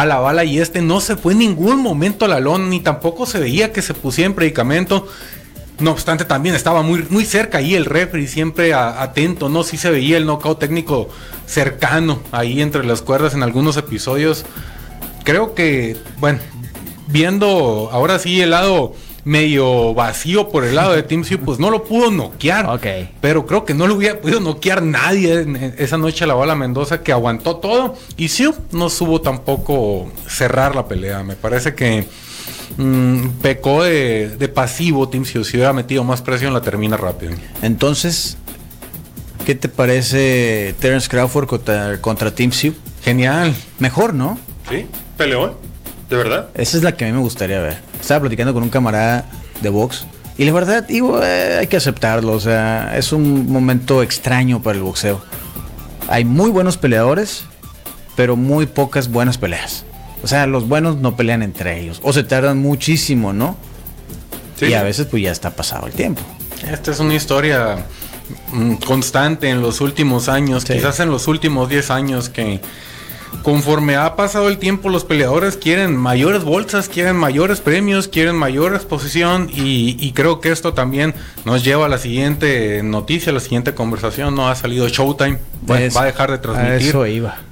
[0.06, 3.26] la bala y este no se fue en ningún momento a la lona, ni tampoco
[3.26, 5.08] se veía que se pusiera en predicamento.
[5.80, 9.62] No obstante, también estaba muy, muy cerca ahí el referee, siempre atento, ¿no?
[9.62, 11.08] Sí se veía el knockout técnico
[11.46, 14.44] cercano ahí entre las cuerdas en algunos episodios.
[15.24, 16.38] Creo que, bueno,
[17.08, 18.94] viendo ahora sí el lado
[19.28, 22.80] medio vacío por el lado de Team Sioux, pues no lo pudo noquear.
[23.20, 27.02] Pero creo que no lo hubiera podido noquear nadie esa noche a la bala Mendoza
[27.02, 27.94] que aguantó todo.
[28.16, 31.22] Y Sioux no supo tampoco cerrar la pelea.
[31.24, 32.06] Me parece que
[32.78, 35.44] mm, pecó de, pasivo Team Sioux.
[35.44, 37.32] Si hubiera metido más presión la termina rápido.
[37.60, 38.38] Entonces,
[39.44, 42.74] ¿qué te parece Terence Crawford contra, contra Team Sioux?
[43.02, 43.54] Genial.
[43.78, 44.38] Mejor, ¿no?
[44.70, 44.86] Sí,
[45.18, 45.67] peleón.
[46.08, 46.48] ¿De verdad?
[46.54, 47.78] Esa es la que a mí me gustaría ver.
[48.00, 49.26] Estaba platicando con un camarada
[49.60, 50.06] de box.
[50.38, 52.32] Y la verdad, digo, eh, hay que aceptarlo.
[52.32, 55.20] O sea, es un momento extraño para el boxeo.
[56.08, 57.44] Hay muy buenos peleadores,
[58.16, 59.84] pero muy pocas buenas peleas.
[60.22, 62.00] O sea, los buenos no pelean entre ellos.
[62.02, 63.56] O se tardan muchísimo, ¿no?
[64.58, 64.66] Sí.
[64.66, 66.22] Y a veces pues ya está pasado el tiempo.
[66.70, 67.86] Esta es una historia
[68.52, 72.60] mm, constante en los últimos años, quizás en los últimos 10 años que
[73.42, 78.74] conforme ha pasado el tiempo, los peleadores quieren mayores bolsas, quieren mayores premios, quieren mayor
[78.74, 81.14] exposición y, creo que esto también
[81.44, 84.34] nos lleva a la siguiente noticia, a la siguiente conversación.
[84.34, 85.38] No ha salido Showtime,
[85.68, 86.94] va a dejar de transmitir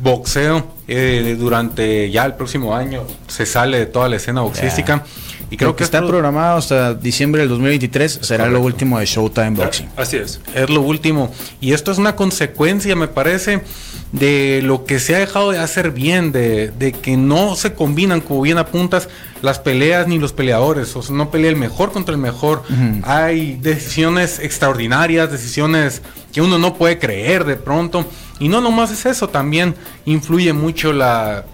[0.00, 3.02] boxeo eh, durante ya el próximo año.
[3.28, 5.04] Se sale de toda la escena boxística.
[5.50, 9.88] Y creo que, está programado hasta diciembre del 2023, será lo último de Showtime Boxing.
[9.96, 10.40] Así es.
[10.54, 11.32] Es lo último.
[11.60, 13.62] Y esto es una consecuencia, me parece,
[14.10, 18.42] de lo que se ha dejado de hacer bien, de, que no se combinan, como
[18.42, 19.08] bien apuntas,
[19.40, 20.96] las peleas ni los peleadores.
[20.96, 22.64] O sea, no pelea el mejor contra el mejor.
[23.04, 28.04] Hay decisiones extraordinarias, decisiones que uno no puede creer de pronto.
[28.40, 31.44] Y no nomás es eso, también influye mucho la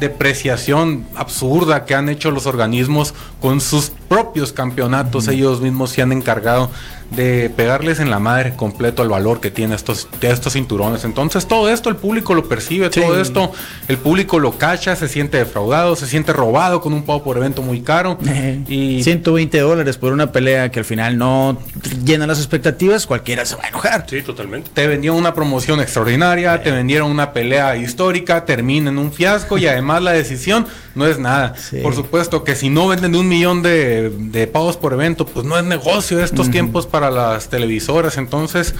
[0.00, 5.28] depreciación absurda que han hecho los organismos con sus propios campeonatos.
[5.28, 6.70] Ellos mismos se han encargado
[7.10, 11.04] de pegarles en la madre completo al valor que tiene estos, estos cinturones.
[11.04, 13.52] Entonces todo esto el público lo percibe, todo esto
[13.88, 17.62] el público lo cacha, se siente defraudado, se siente robado con un pago por evento
[17.62, 18.18] muy caro.
[18.68, 21.58] y 120 dólares por una pelea que al final no
[22.04, 24.06] llena las expectativas, cualquiera se va a enojar.
[24.08, 24.70] Sí, totalmente.
[24.72, 29.66] Te vendieron una promoción extraordinaria, te vendieron una pelea histórica, termina en un fiasco y
[29.66, 31.54] además la decisión no es nada.
[31.82, 35.64] Por supuesto que si no venden un millón de, pagos por evento, pues no es
[35.64, 38.18] negocio de estos tiempos para las televisoras.
[38.18, 38.74] Entonces,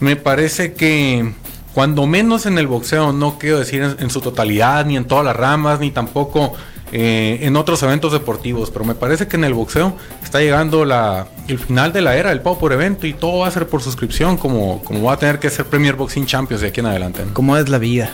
[0.00, 1.32] me parece que
[1.72, 5.34] cuando menos en el boxeo, no quiero decir en, su totalidad, ni en todas las
[5.34, 6.52] ramas, ni tampoco
[6.92, 11.26] eh, en otros eventos deportivos, pero me parece que en el boxeo está llegando la,
[11.48, 13.82] el final de la era del pago por evento y todo va a ser por
[13.82, 17.24] suscripción, como, como va a tener que ser Premier Boxing Champions de aquí en adelante.
[17.32, 18.10] Como es la vida.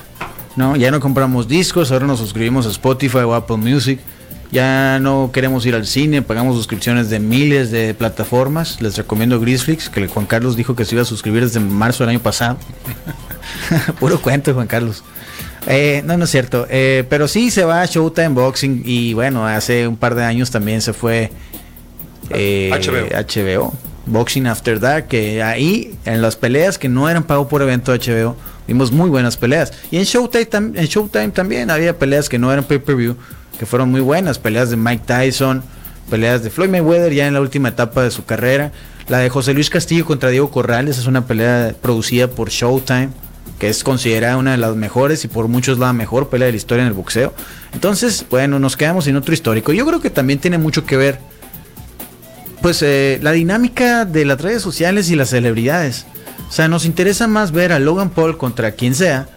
[0.57, 0.77] ¿no?
[0.77, 4.01] Ya no compramos discos, ahora nos suscribimos a Spotify o Apple Music.
[4.53, 8.81] Ya no queremos ir al cine, pagamos suscripciones de miles de plataformas.
[8.81, 12.11] Les recomiendo Grisflix, que Juan Carlos dijo que se iba a suscribir desde marzo del
[12.11, 12.59] año pasado.
[14.01, 15.05] Puro cuento, Juan Carlos.
[15.67, 16.67] Eh, no, no es cierto.
[16.69, 20.51] Eh, pero sí se va a Showtime Boxing y bueno, hace un par de años
[20.51, 21.31] también se fue
[22.31, 23.73] eh, HBO.
[24.07, 28.35] Boxing After Dark, que ahí en las peleas que no eran pago por evento HBO,
[28.71, 29.73] Vimos muy buenas peleas.
[29.91, 33.17] Y en Showtime, en Showtime también había peleas que no eran pay-per-view,
[33.59, 34.39] que fueron muy buenas.
[34.39, 35.63] Peleas de Mike Tyson,
[36.09, 38.73] peleas de Floyd Mayweather ya en la última etapa de su carrera.
[39.09, 43.09] La de José Luis Castillo contra Diego Corrales es una pelea producida por Showtime,
[43.59, 46.57] que es considerada una de las mejores y por muchos la mejor pelea de la
[46.57, 47.35] historia en el boxeo.
[47.73, 49.73] Entonces, bueno, nos quedamos sin otro histórico.
[49.73, 51.19] Yo creo que también tiene mucho que ver
[52.63, 56.07] pues eh, la dinámica de las redes sociales y las celebridades.
[56.49, 59.29] O sea, nos interesa más ver a Logan Paul contra quien sea,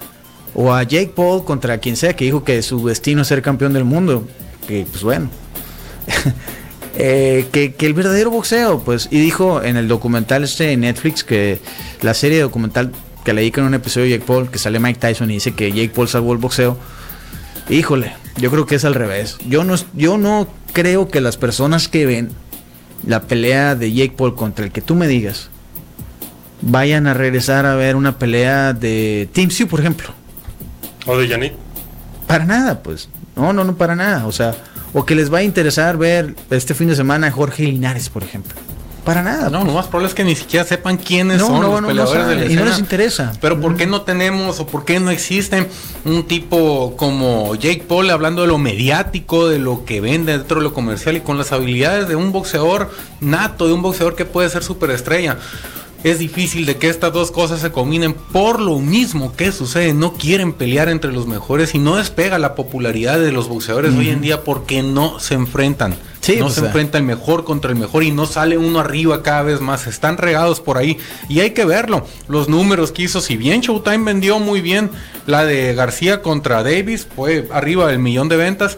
[0.55, 3.73] o a Jake Paul contra quien sea que dijo que su destino es ser campeón
[3.73, 4.27] del mundo.
[4.67, 5.29] Que pues bueno.
[6.95, 11.59] Eh, que, el verdadero boxeo, pues, y dijo en el documental este de Netflix que
[12.03, 12.91] la serie documental
[13.23, 15.71] que leí en un episodio de Jake Paul, que sale Mike Tyson y dice que
[15.71, 16.77] Jake Paul salvó el boxeo,
[17.67, 19.37] híjole, yo creo que es al revés.
[19.47, 22.29] Yo no, yo no creo que las personas que ven
[23.07, 25.49] la pelea de Jake Paul contra el que tú me digas
[26.61, 30.13] vayan a regresar a ver una pelea de Team Sue, por ejemplo.
[31.05, 31.53] O de Yannick.
[32.27, 33.09] Para nada, pues.
[33.35, 34.25] No, no, no, para nada.
[34.27, 34.55] O sea,
[34.93, 38.23] o que les va a interesar ver este fin de semana a Jorge Linares, por
[38.23, 38.53] ejemplo.
[39.03, 39.49] Para nada.
[39.49, 42.45] No, lo más probable es que ni siquiera sepan quiénes son los peleadores de la
[42.45, 43.33] Y no les interesa.
[43.41, 45.67] Pero ¿por qué no tenemos o por qué no existe
[46.05, 50.63] un tipo como Jake Paul hablando de lo mediático, de lo que vende dentro de
[50.63, 54.49] lo comercial y con las habilidades de un boxeador nato, de un boxeador que puede
[54.49, 55.37] ser superestrella?
[56.03, 59.93] Es difícil de que estas dos cosas se combinen por lo mismo que sucede.
[59.93, 64.09] No quieren pelear entre los mejores y no despega la popularidad de los boxeadores hoy
[64.09, 65.91] en día porque no se enfrentan.
[65.91, 65.97] no
[66.39, 69.61] pues, se enfrenta el mejor contra el mejor y no sale uno arriba cada vez
[69.61, 69.87] más.
[69.87, 70.97] Están regados por ahí
[71.29, 72.05] y hay que verlo.
[72.27, 74.89] Los números que hizo, si bien Showtime vendió muy bien
[75.25, 78.77] la de García contra Davis, fue arriba del millón de ventas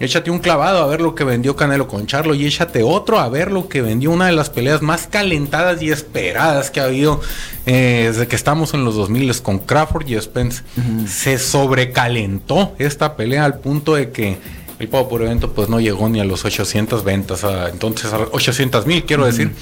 [0.00, 3.28] échate un clavado a ver lo que vendió Canelo con Charlo y échate otro a
[3.28, 7.20] ver lo que vendió una de las peleas más calentadas y esperadas que ha habido
[7.66, 10.62] eh, desde que estamos en los 2000 con Crawford y Spence.
[11.06, 14.38] Se sobrecalentó esta pelea al punto de que
[14.78, 18.86] el pago por evento pues no llegó ni a los 800 ventas, entonces a 800
[18.86, 19.52] mil quiero decir.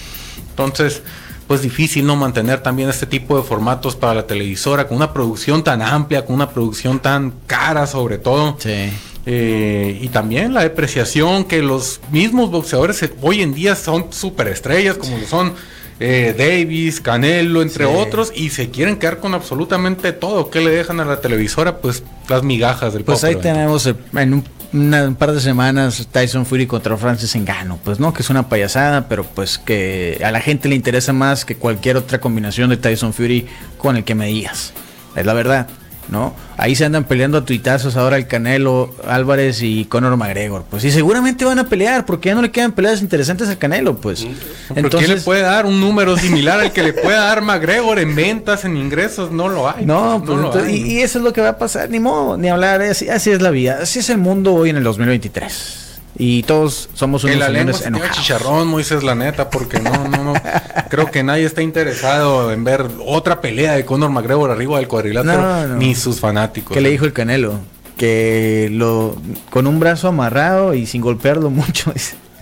[0.50, 1.02] Entonces
[1.48, 5.64] pues difícil no mantener también este tipo de formatos para la televisora con una producción
[5.64, 8.56] tan amplia, con una producción tan cara sobre todo.
[8.60, 8.90] Sí.
[9.30, 15.18] Eh, y también la depreciación que los mismos boxeadores hoy en día son superestrellas, como
[15.18, 15.52] lo son
[16.00, 20.48] eh, Davis, Canelo, entre otros, y se quieren quedar con absolutamente todo.
[20.48, 21.76] ¿Qué le dejan a la televisora?
[21.76, 26.96] Pues las migajas del Pues ahí tenemos en un, par de semanas Tyson Fury contra
[26.96, 27.78] Francis Engano.
[27.84, 31.44] Pues no, que es una payasada, pero pues que a la gente le interesa más
[31.44, 34.72] que cualquier otra combinación de Tyson Fury con el que me digas.
[35.14, 35.68] Es la verdad.
[36.08, 36.34] ¿No?
[36.56, 40.64] Ahí se andan peleando a tuitazos ahora el Canelo Álvarez y Conor McGregor.
[40.68, 43.96] Pues sí, seguramente van a pelear, porque ya no le quedan peleas interesantes al Canelo,
[43.96, 44.26] pues.
[44.74, 48.64] Entonces, le puede dar un número similar al que le pueda dar McGregor en ventas,
[48.64, 49.30] en ingresos?
[49.30, 49.84] No lo hay.
[49.84, 53.08] No, pues, Y, eso es lo que va a pasar, ni modo, ni hablar, así,
[53.08, 57.24] así es la vida, así es el mundo hoy en el 2023 y todos somos
[57.24, 57.74] unos la lengua
[58.10, 60.34] chicharrón, Moisés, la neta, porque no, no, no.
[60.88, 65.76] creo que nadie está interesado en ver otra pelea de Conor McGregor arriba del cuadrilátero,
[65.76, 66.74] ni sus fanáticos.
[66.74, 67.60] ¿Qué le dijo el Canelo?
[67.96, 69.16] Que lo
[69.50, 71.92] con un brazo amarrado y sin golpearlo mucho.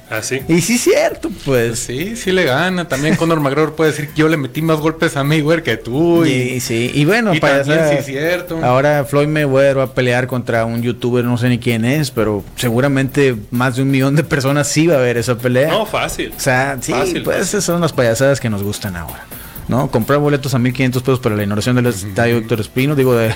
[0.09, 0.40] ¿Ah, sí?
[0.49, 1.81] Y sí, cierto, pues.
[1.81, 2.87] Sí, sí le gana.
[2.87, 6.25] También Conor McGregor puede decir que yo le metí más golpes a Mayweather que tú.
[6.25, 8.64] Y, sí, y bueno, y para también, sí, cierto.
[8.64, 12.45] Ahora Floyd Mayweather va a pelear contra un youtuber, no sé ni quién es, pero
[12.55, 15.69] seguramente más de un millón de personas sí va a ver esa pelea.
[15.71, 16.33] No, fácil.
[16.37, 16.92] O sea, sí,
[17.25, 19.25] pues esas son las payasadas que nos gustan ahora.
[19.66, 19.90] ¿no?
[19.90, 23.35] Comprar boletos a 1500 pesos para la inauguración del estadio Héctor Espino, digo, de,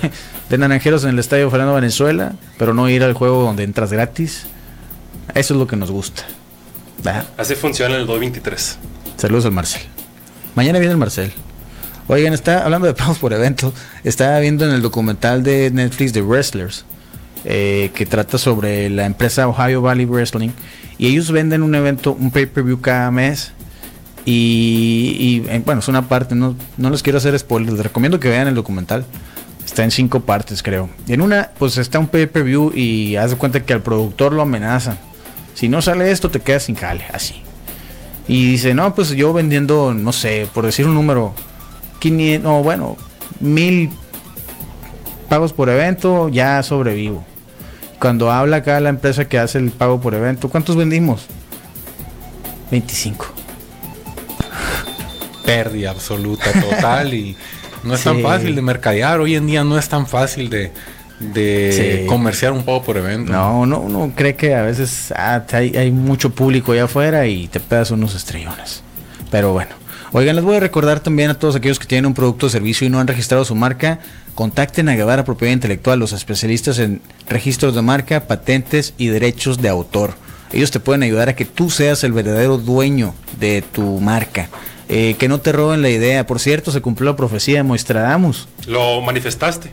[0.48, 4.46] de Naranjeros en el estadio Fernando Venezuela, pero no ir al juego donde entras gratis.
[5.34, 6.22] Eso es lo que nos gusta.
[7.36, 8.78] Así funciona el 223.
[9.16, 9.82] Saludos al Marcel.
[10.54, 11.32] Mañana viene el Marcel.
[12.08, 13.72] Oigan, está hablando de pagos por evento.
[14.04, 16.84] Estaba viendo en el documental de Netflix de Wrestlers,
[17.44, 20.50] eh, que trata sobre la empresa Ohio Valley Wrestling.
[20.98, 23.52] Y ellos venden un evento, un pay-per-view cada mes.
[24.26, 28.28] Y, eh, bueno, es una parte, no, no les quiero hacer spoilers, les recomiendo que
[28.28, 29.06] vean el documental.
[29.64, 30.90] Está en cinco partes, creo.
[31.06, 34.42] Y en una, pues está un pay-per-view y haz de cuenta que al productor lo
[34.42, 34.98] amenazan
[35.54, 37.42] si no sale esto, te quedas sin jale, así.
[38.28, 41.34] Y dice, no, pues yo vendiendo, no sé, por decir un número,
[41.98, 42.96] 500, no, bueno,
[43.40, 43.90] mil
[45.28, 47.24] pagos por evento, ya sobrevivo.
[47.98, 51.26] Cuando habla acá la empresa que hace el pago por evento, ¿cuántos vendimos?
[52.70, 53.26] 25.
[55.44, 57.36] Pérdida absoluta, total, y
[57.82, 59.20] no es tan fácil de mercadear.
[59.20, 60.72] Hoy en día no es tan fácil de,
[61.20, 63.30] de comerciar un poco por evento.
[63.30, 67.60] No, no, uno cree que a veces ah, hay, mucho público allá afuera y te
[67.60, 68.82] pegas unos estrellones.
[69.30, 69.78] Pero bueno.
[70.12, 72.84] Oigan, les voy a recordar también a todos aquellos que tienen un producto o servicio
[72.84, 74.00] y no han registrado su marca,
[74.34, 79.68] contacten a Guevara Propiedad Intelectual, los especialistas en registros de marca, patentes y derechos de
[79.68, 80.14] autor.
[80.52, 84.48] Ellos te pueden ayudar a que tú seas el verdadero dueño de tu marca.
[84.88, 86.26] Eh, que no te roben la idea.
[86.26, 88.48] Por cierto, se cumplió la profecía de.
[88.66, 89.70] Lo manifestaste.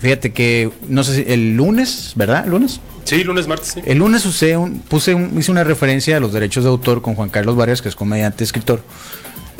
[0.00, 2.44] Fíjate que, no sé si el lunes, ¿verdad?
[2.44, 2.80] ¿El lunes?
[3.04, 3.82] Sí, lunes, martes, sí.
[3.84, 7.28] El lunes usé un, puse hice una referencia a los derechos de autor con Juan
[7.28, 8.82] Carlos Vargas, que es comediante, escritor,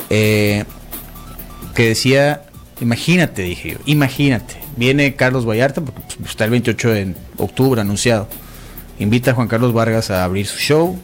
[0.09, 0.65] eh,
[1.75, 2.43] que decía,
[2.79, 8.27] imagínate, dije yo, imagínate, viene Carlos Vallarta, porque pues, está el 28 de octubre anunciado,
[8.97, 10.99] invita a Juan Carlos Vargas a abrir su show,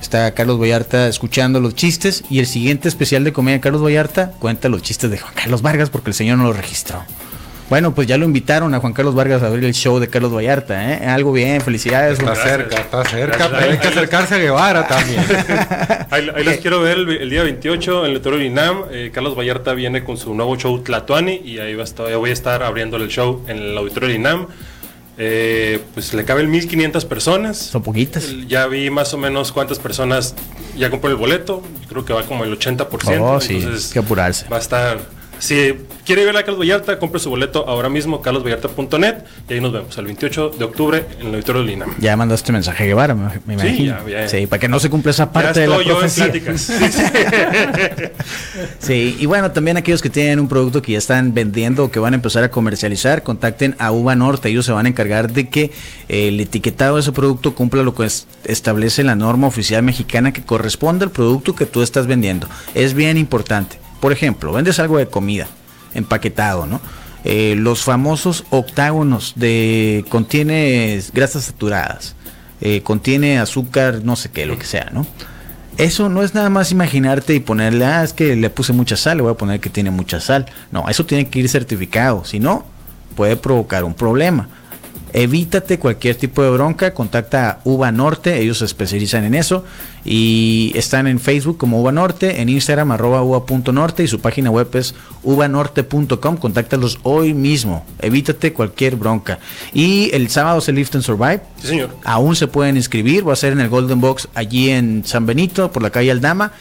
[0.00, 4.30] está Carlos Vallarta escuchando los chistes y el siguiente especial de comedia de Carlos Vallarta
[4.38, 7.04] cuenta los chistes de Juan Carlos Vargas porque el señor no lo registró.
[7.70, 10.34] Bueno, pues ya lo invitaron a Juan Carlos Vargas a abrir el show de Carlos
[10.34, 11.06] Vallarta, ¿eh?
[11.06, 12.18] Algo bien, felicidades.
[12.18, 15.24] Está cerca, está cerca, pero hay que acercarse a Guevara también.
[16.10, 18.86] ahí, los quiero ver el, día 28 en el Toro Inam.
[18.90, 22.30] Eh, Carlos Vallarta viene con su nuevo show Tlatuani y ahí va a estar, voy
[22.30, 24.48] a estar abriendo el show en el Auditorio Inam.
[25.16, 27.56] Eh, pues le caben 1500 personas.
[27.56, 28.34] Son poquitas.
[28.48, 30.34] Ya vi más o menos cuántas personas
[30.76, 31.62] ya compró el boleto.
[31.88, 33.20] Creo que va como el 80%.
[33.20, 34.48] Oh, sí, que apurarse.
[34.48, 35.74] Va a estar si
[36.04, 39.14] quiere ver a Carlos Vallarta, compre su boleto ahora mismo, carlosvallarta.net,
[39.48, 41.86] y ahí nos vemos el 28 de octubre en el auditorio de Lina.
[41.98, 43.96] Ya mandaste mensaje Guevara, me, imagino.
[44.28, 46.30] Sí, para que no se cumpla esa parte de la yo profecía.
[48.78, 51.98] Sí, y bueno, también aquellos que tienen un producto que ya están vendiendo o que
[51.98, 54.48] van a empezar a comercializar, contacten a Uva Norte.
[54.48, 55.70] Ellos se van a encargar de que
[56.08, 58.08] el etiquetado de ese producto cumpla lo que
[58.44, 62.48] establece la norma oficial mexicana que corresponde al producto que tú estás vendiendo.
[62.74, 63.78] Es bien importante.
[64.00, 65.46] Por ejemplo, vendes algo de comida,
[65.94, 66.80] empaquetado, ¿no?
[67.24, 72.16] Eh, los famosos octágonos de contiene grasas saturadas,
[72.62, 75.06] eh, contiene azúcar, no sé qué, lo que sea, ¿no?
[75.76, 79.18] Eso no es nada más imaginarte y ponerle, ah, es que le puse mucha sal,
[79.18, 80.46] le voy a poner que tiene mucha sal.
[80.72, 82.66] No, eso tiene que ir certificado, si no,
[83.16, 84.48] puede provocar un problema.
[85.12, 89.64] Evítate cualquier tipo de bronca, contacta a Uva Norte, ellos se especializan en eso
[90.04, 94.68] y están en Facebook como Uva Norte, en Instagram arroba uva.norte y su página web
[94.74, 99.38] es uvanorte.com, contáctalos hoy mismo, evítate cualquier bronca.
[99.72, 101.90] Y el sábado se Lift and Survive, sí, señor.
[102.04, 105.70] aún se pueden inscribir, va a ser en el Golden Box allí en San Benito,
[105.72, 106.52] por la calle Aldama.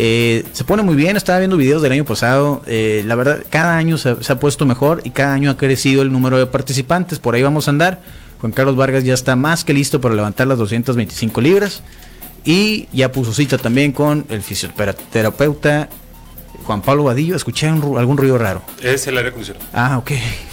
[0.00, 2.62] Eh, se pone muy bien, estaba viendo videos del año pasado.
[2.66, 6.12] Eh, la verdad, cada año se, ha puesto mejor y cada año ha crecido el
[6.12, 7.18] número de participantes.
[7.18, 8.00] Por ahí vamos a andar.
[8.40, 11.82] Juan Carlos Vargas ya está más que listo para levantar las 225 libras.
[12.44, 15.88] Y ya puso cita también con el fisioterapeuta
[16.62, 17.34] Juan Pablo Vadillo.
[17.34, 18.62] Escuché algún ruido raro.
[18.80, 19.66] Es el aire acondicionado.
[19.72, 20.12] Ah, ok.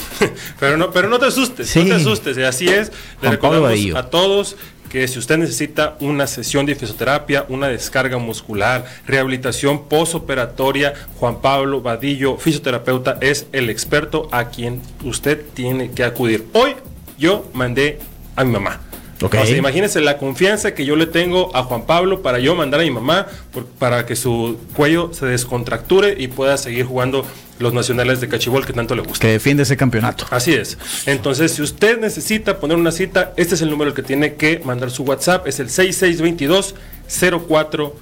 [0.60, 2.38] pero no, pero no te asustes, no te asustes.
[2.40, 2.92] Así es.
[3.22, 4.56] Le recordamos a todos
[4.96, 11.82] que si usted necesita una sesión de fisioterapia, una descarga muscular, rehabilitación posoperatoria, Juan Pablo
[11.82, 16.46] Vadillo, fisioterapeuta, es el experto a quien usted tiene que acudir.
[16.54, 16.78] Hoy
[17.18, 18.00] yo mandé
[18.38, 18.80] a mi mamá.
[19.26, 19.56] Okay.
[19.58, 22.92] imagínense la confianza que yo le tengo a Juan Pablo para yo mandar a mi
[22.92, 23.28] mamá
[23.80, 27.26] para que su cuello se descontracture y pueda seguir jugando
[27.60, 29.20] los nacionales de cachibol que tanto le gusta.
[29.20, 30.26] Que defiende ese campeonato.
[30.30, 30.78] Así es.
[31.06, 34.92] Entonces, si usted necesita poner una cita, este es el número que tiene que mandar
[34.92, 36.76] su WhatsApp, es el 6622
[37.48, 37.96] 04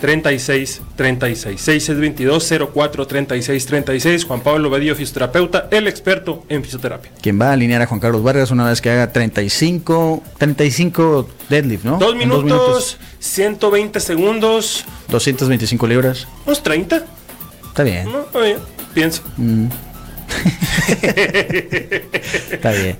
[0.00, 7.10] 36 36 6622 04 36 36 Juan Pablo Badillo, fisioterapeuta, el experto en fisioterapia.
[7.20, 11.84] Quien va a alinear a Juan Carlos Vargas una vez que haga 35 35 deadlift,
[11.84, 11.98] ¿no?
[11.98, 14.84] Dos minutos, dos minutos, 120 segundos.
[15.08, 16.26] 225 libras.
[16.46, 17.04] Unos 30.
[17.68, 18.10] Está bien.
[18.10, 18.58] No, está bien,
[18.94, 19.22] pienso.
[19.36, 19.66] Mm.
[22.52, 22.98] está bien.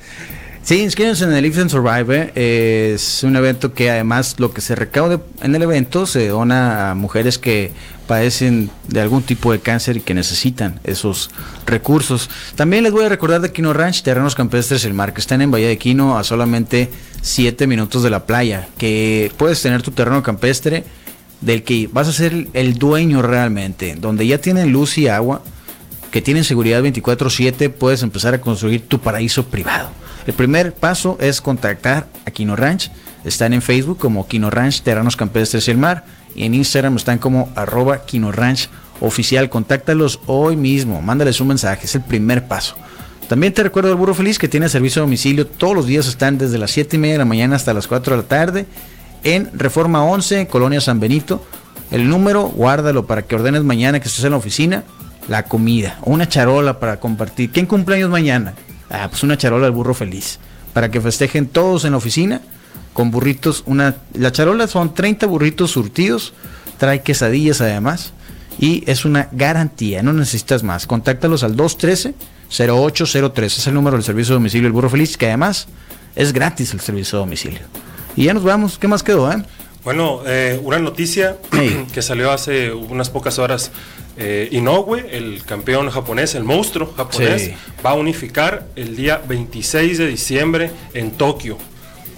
[0.64, 2.32] Sí, inscríbanse en el Live and Survive.
[2.34, 6.90] Eh, es un evento que además lo que se recaude en el evento se dona
[6.90, 7.70] a mujeres que
[8.06, 11.30] padecen de algún tipo de cáncer y que necesitan esos
[11.66, 12.30] recursos.
[12.56, 15.50] También les voy a recordar de Quino Ranch, Terrenos Campestres El Mar, que están en
[15.50, 16.88] Bahía de Quino a solamente
[17.20, 20.84] 7 minutos de la playa, que puedes tener tu terreno campestre
[21.42, 25.42] del que vas a ser el dueño realmente, donde ya tienen luz y agua,
[26.10, 29.90] que tienen seguridad 24/7, puedes empezar a construir tu paraíso privado.
[30.26, 32.90] El primer paso es contactar a Quino Ranch.
[33.24, 36.04] Están en Facebook como Quino Ranch Terranos Campestres y el Mar.
[36.34, 38.68] Y en Instagram están como arroba Quino Ranch
[39.00, 39.50] oficial.
[39.50, 41.02] Contáctalos hoy mismo.
[41.02, 41.84] Mándales un mensaje.
[41.84, 42.74] Es el primer paso.
[43.28, 45.46] También te recuerdo el Burro Feliz que tiene servicio a domicilio.
[45.46, 48.16] Todos los días están desde las 7 y media de la mañana hasta las 4
[48.16, 48.66] de la tarde
[49.24, 51.44] en Reforma 11, Colonia San Benito.
[51.90, 54.84] El número, guárdalo para que ordenes mañana que estés en la oficina.
[55.28, 57.50] La comida, una charola para compartir.
[57.50, 58.54] ¿Quién cumpleaños mañana?
[58.94, 60.38] Ah, pues una charola al burro feliz.
[60.72, 62.40] Para que festejen todos en la oficina
[62.92, 63.64] con burritos.
[63.66, 66.32] Una, la charola son 30 burritos surtidos.
[66.78, 68.12] Trae quesadillas además.
[68.58, 70.86] Y es una garantía, no necesitas más.
[70.86, 73.44] Contáctalos al 213-0803.
[73.44, 75.66] Es el número del servicio de domicilio del burro feliz, que además
[76.14, 77.62] es gratis el servicio de domicilio.
[78.14, 78.78] Y ya nos vamos.
[78.78, 79.42] ¿Qué más quedó, eh?
[79.82, 81.36] Bueno, eh, una noticia
[81.92, 83.72] que salió hace unas pocas horas.
[84.16, 87.50] Eh, Inoue, el campeón japonés, el monstruo japonés,
[87.84, 91.58] va a unificar el día 26 de diciembre en Tokio.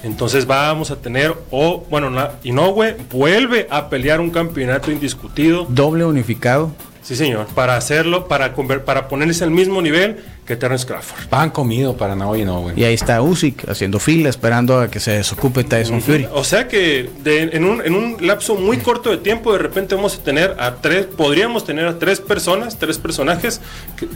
[0.02, 2.10] Entonces vamos a tener, o bueno,
[2.44, 5.66] Inoue vuelve a pelear un campeonato indiscutido.
[5.68, 6.72] Doble unificado.
[7.06, 8.52] Sí, señor, para hacerlo, para,
[8.84, 11.26] para ponerse al mismo nivel que Terence Crawford.
[11.28, 12.72] Pan comido para Naoya Inoue.
[12.74, 16.26] Y ahí está Usyk haciendo fila, esperando a que se desocupe Tyson Fury.
[16.32, 20.16] O sea que en, un, en un lapso muy corto de tiempo, de repente vamos
[20.16, 23.60] a tener a tres, podríamos tener a tres personas, tres personajes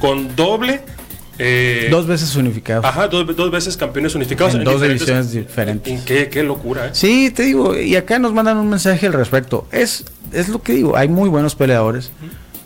[0.01, 0.81] con doble
[1.39, 2.85] eh, dos veces unificados.
[2.85, 4.57] Ajá, dos, veces campeones unificados.
[4.57, 6.03] En, dos ediciones diferentes.
[6.03, 6.89] Qué, qué, locura.
[6.89, 6.91] ¿eh?
[6.93, 9.67] Sí, te digo, y acá nos mandan un mensaje al respecto.
[9.71, 12.11] Es, es lo que digo, hay muy buenos peleadores.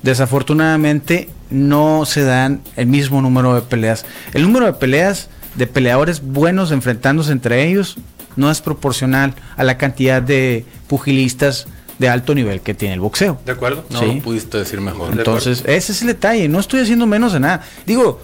[0.05, 4.05] Desafortunadamente no se dan el mismo número de peleas.
[4.35, 7.97] El número de peleas de peleadores buenos enfrentándose entre ellos
[8.37, 11.67] no es proporcional a la cantidad de pugilistas
[11.99, 13.41] de alto nivel que tiene el boxeo.
[13.47, 13.87] ¿De acuerdo?
[13.89, 15.11] No lo pudiste decir mejor.
[15.13, 16.49] Entonces, ese es el detalle.
[16.49, 17.63] No estoy haciendo menos de nada.
[17.87, 18.21] Digo,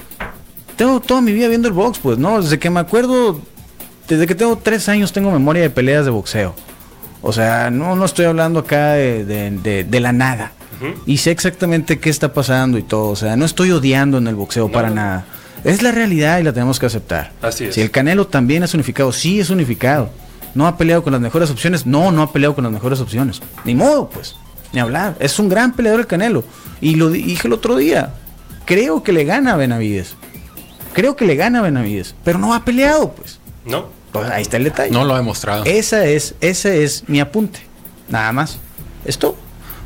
[0.77, 2.43] tengo toda mi vida viendo el box, pues, ¿no?
[2.43, 3.41] Desde que me acuerdo,
[4.07, 6.55] desde que tengo tres años tengo memoria de peleas de boxeo.
[7.23, 10.53] O sea, no, no estoy hablando acá de la nada.
[11.07, 13.11] Y sé exactamente qué está pasando y todo.
[13.11, 15.27] O sea, no estoy odiando en el boxeo para nada.
[15.65, 17.33] Es la realidad y la tenemos que aceptar.
[17.43, 17.75] Así es.
[17.75, 20.11] Si el Canelo también es unificado, sí es unificado.
[20.55, 23.41] No ha peleado con las mejores opciones, no, no ha peleado con las mejores opciones.
[23.65, 24.37] Ni modo, pues.
[24.73, 25.17] Ni hablar.
[25.21, 26.45] Es un gran peleador el Canelo.
[26.81, 28.15] Y lo dije el otro día.
[28.65, 30.17] Creo que le gana a Benavides.
[30.93, 32.15] Creo que le gana a Benavides.
[32.25, 33.39] Pero no ha peleado, pues.
[33.65, 33.89] No.
[34.13, 34.91] Pues ahí está el detalle.
[34.91, 35.65] No lo ha demostrado.
[35.65, 37.61] Esa es, ese es mi apunte.
[38.09, 38.59] Nada más.
[39.05, 39.37] Esto.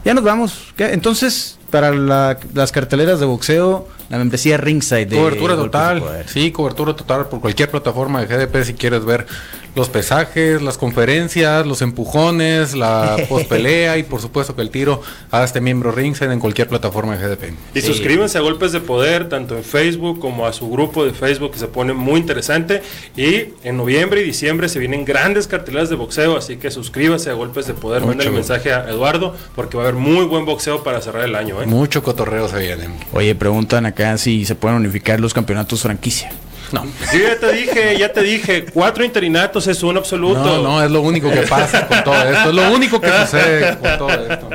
[0.05, 0.75] Ya nos vamos.
[0.79, 5.07] Entonces, para las carteleras de boxeo, la membresía Ringside.
[5.07, 6.03] De cobertura total.
[6.27, 9.27] Sí, cobertura total por cualquier plataforma de GDP si quieres ver
[9.75, 15.03] los pesajes, las conferencias, los empujones, la pospelea y por supuesto que el tiro
[15.33, 17.55] a este miembro Ringside en cualquier plataforma de GDP.
[17.75, 21.51] Y suscríbanse a Golpes de Poder, tanto en Facebook como a su grupo de Facebook
[21.51, 22.83] que se pone muy interesante.
[23.17, 27.33] Y en noviembre y diciembre se vienen grandes carteleras de boxeo, así que suscríbase a
[27.33, 30.85] Golpes de Poder, manden el mensaje a Eduardo, porque va a haber muy buen boxeo
[30.85, 31.61] para cerrar el año.
[31.61, 31.67] ¿eh?
[31.67, 32.89] Mucho cotorreo se viene.
[33.13, 36.31] Oye, preguntan acá si se pueden unificar los campeonatos franquicia.
[36.73, 36.85] No.
[37.13, 40.43] ya te dije, ya te dije, cuatro interinatos es un absoluto.
[40.43, 43.77] No, no, es lo único que pasa con todo esto, es lo único que sucede
[43.79, 44.51] con todo esto.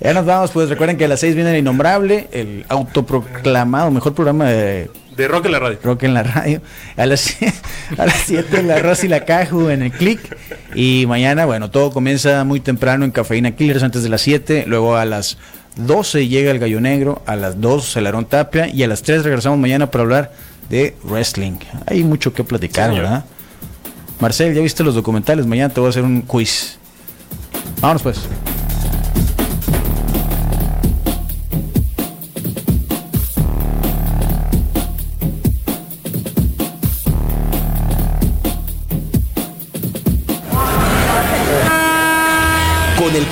[0.00, 4.14] Ya nos vamos, pues recuerden que a las seis viene el innombrable, el autoproclamado mejor
[4.14, 5.78] programa de de Rock en la Radio.
[5.82, 6.60] Rock en la Radio.
[6.96, 7.36] A las,
[7.98, 10.20] a las 7 la Rosy la Caju en el click.
[10.74, 14.64] Y mañana, bueno, todo comienza muy temprano en Cafeína Killers antes de las 7.
[14.66, 15.38] Luego a las
[15.76, 17.22] 12 llega el Gallo Negro.
[17.26, 18.68] A las 2 Celarón Tapia.
[18.68, 20.32] Y a las 3 regresamos mañana para hablar
[20.68, 21.58] de wrestling.
[21.86, 23.24] Hay mucho que platicar, ¿verdad?
[24.20, 25.46] Marcel, ¿ya viste los documentales?
[25.46, 26.78] Mañana te voy a hacer un quiz.
[27.80, 28.20] Vámonos pues.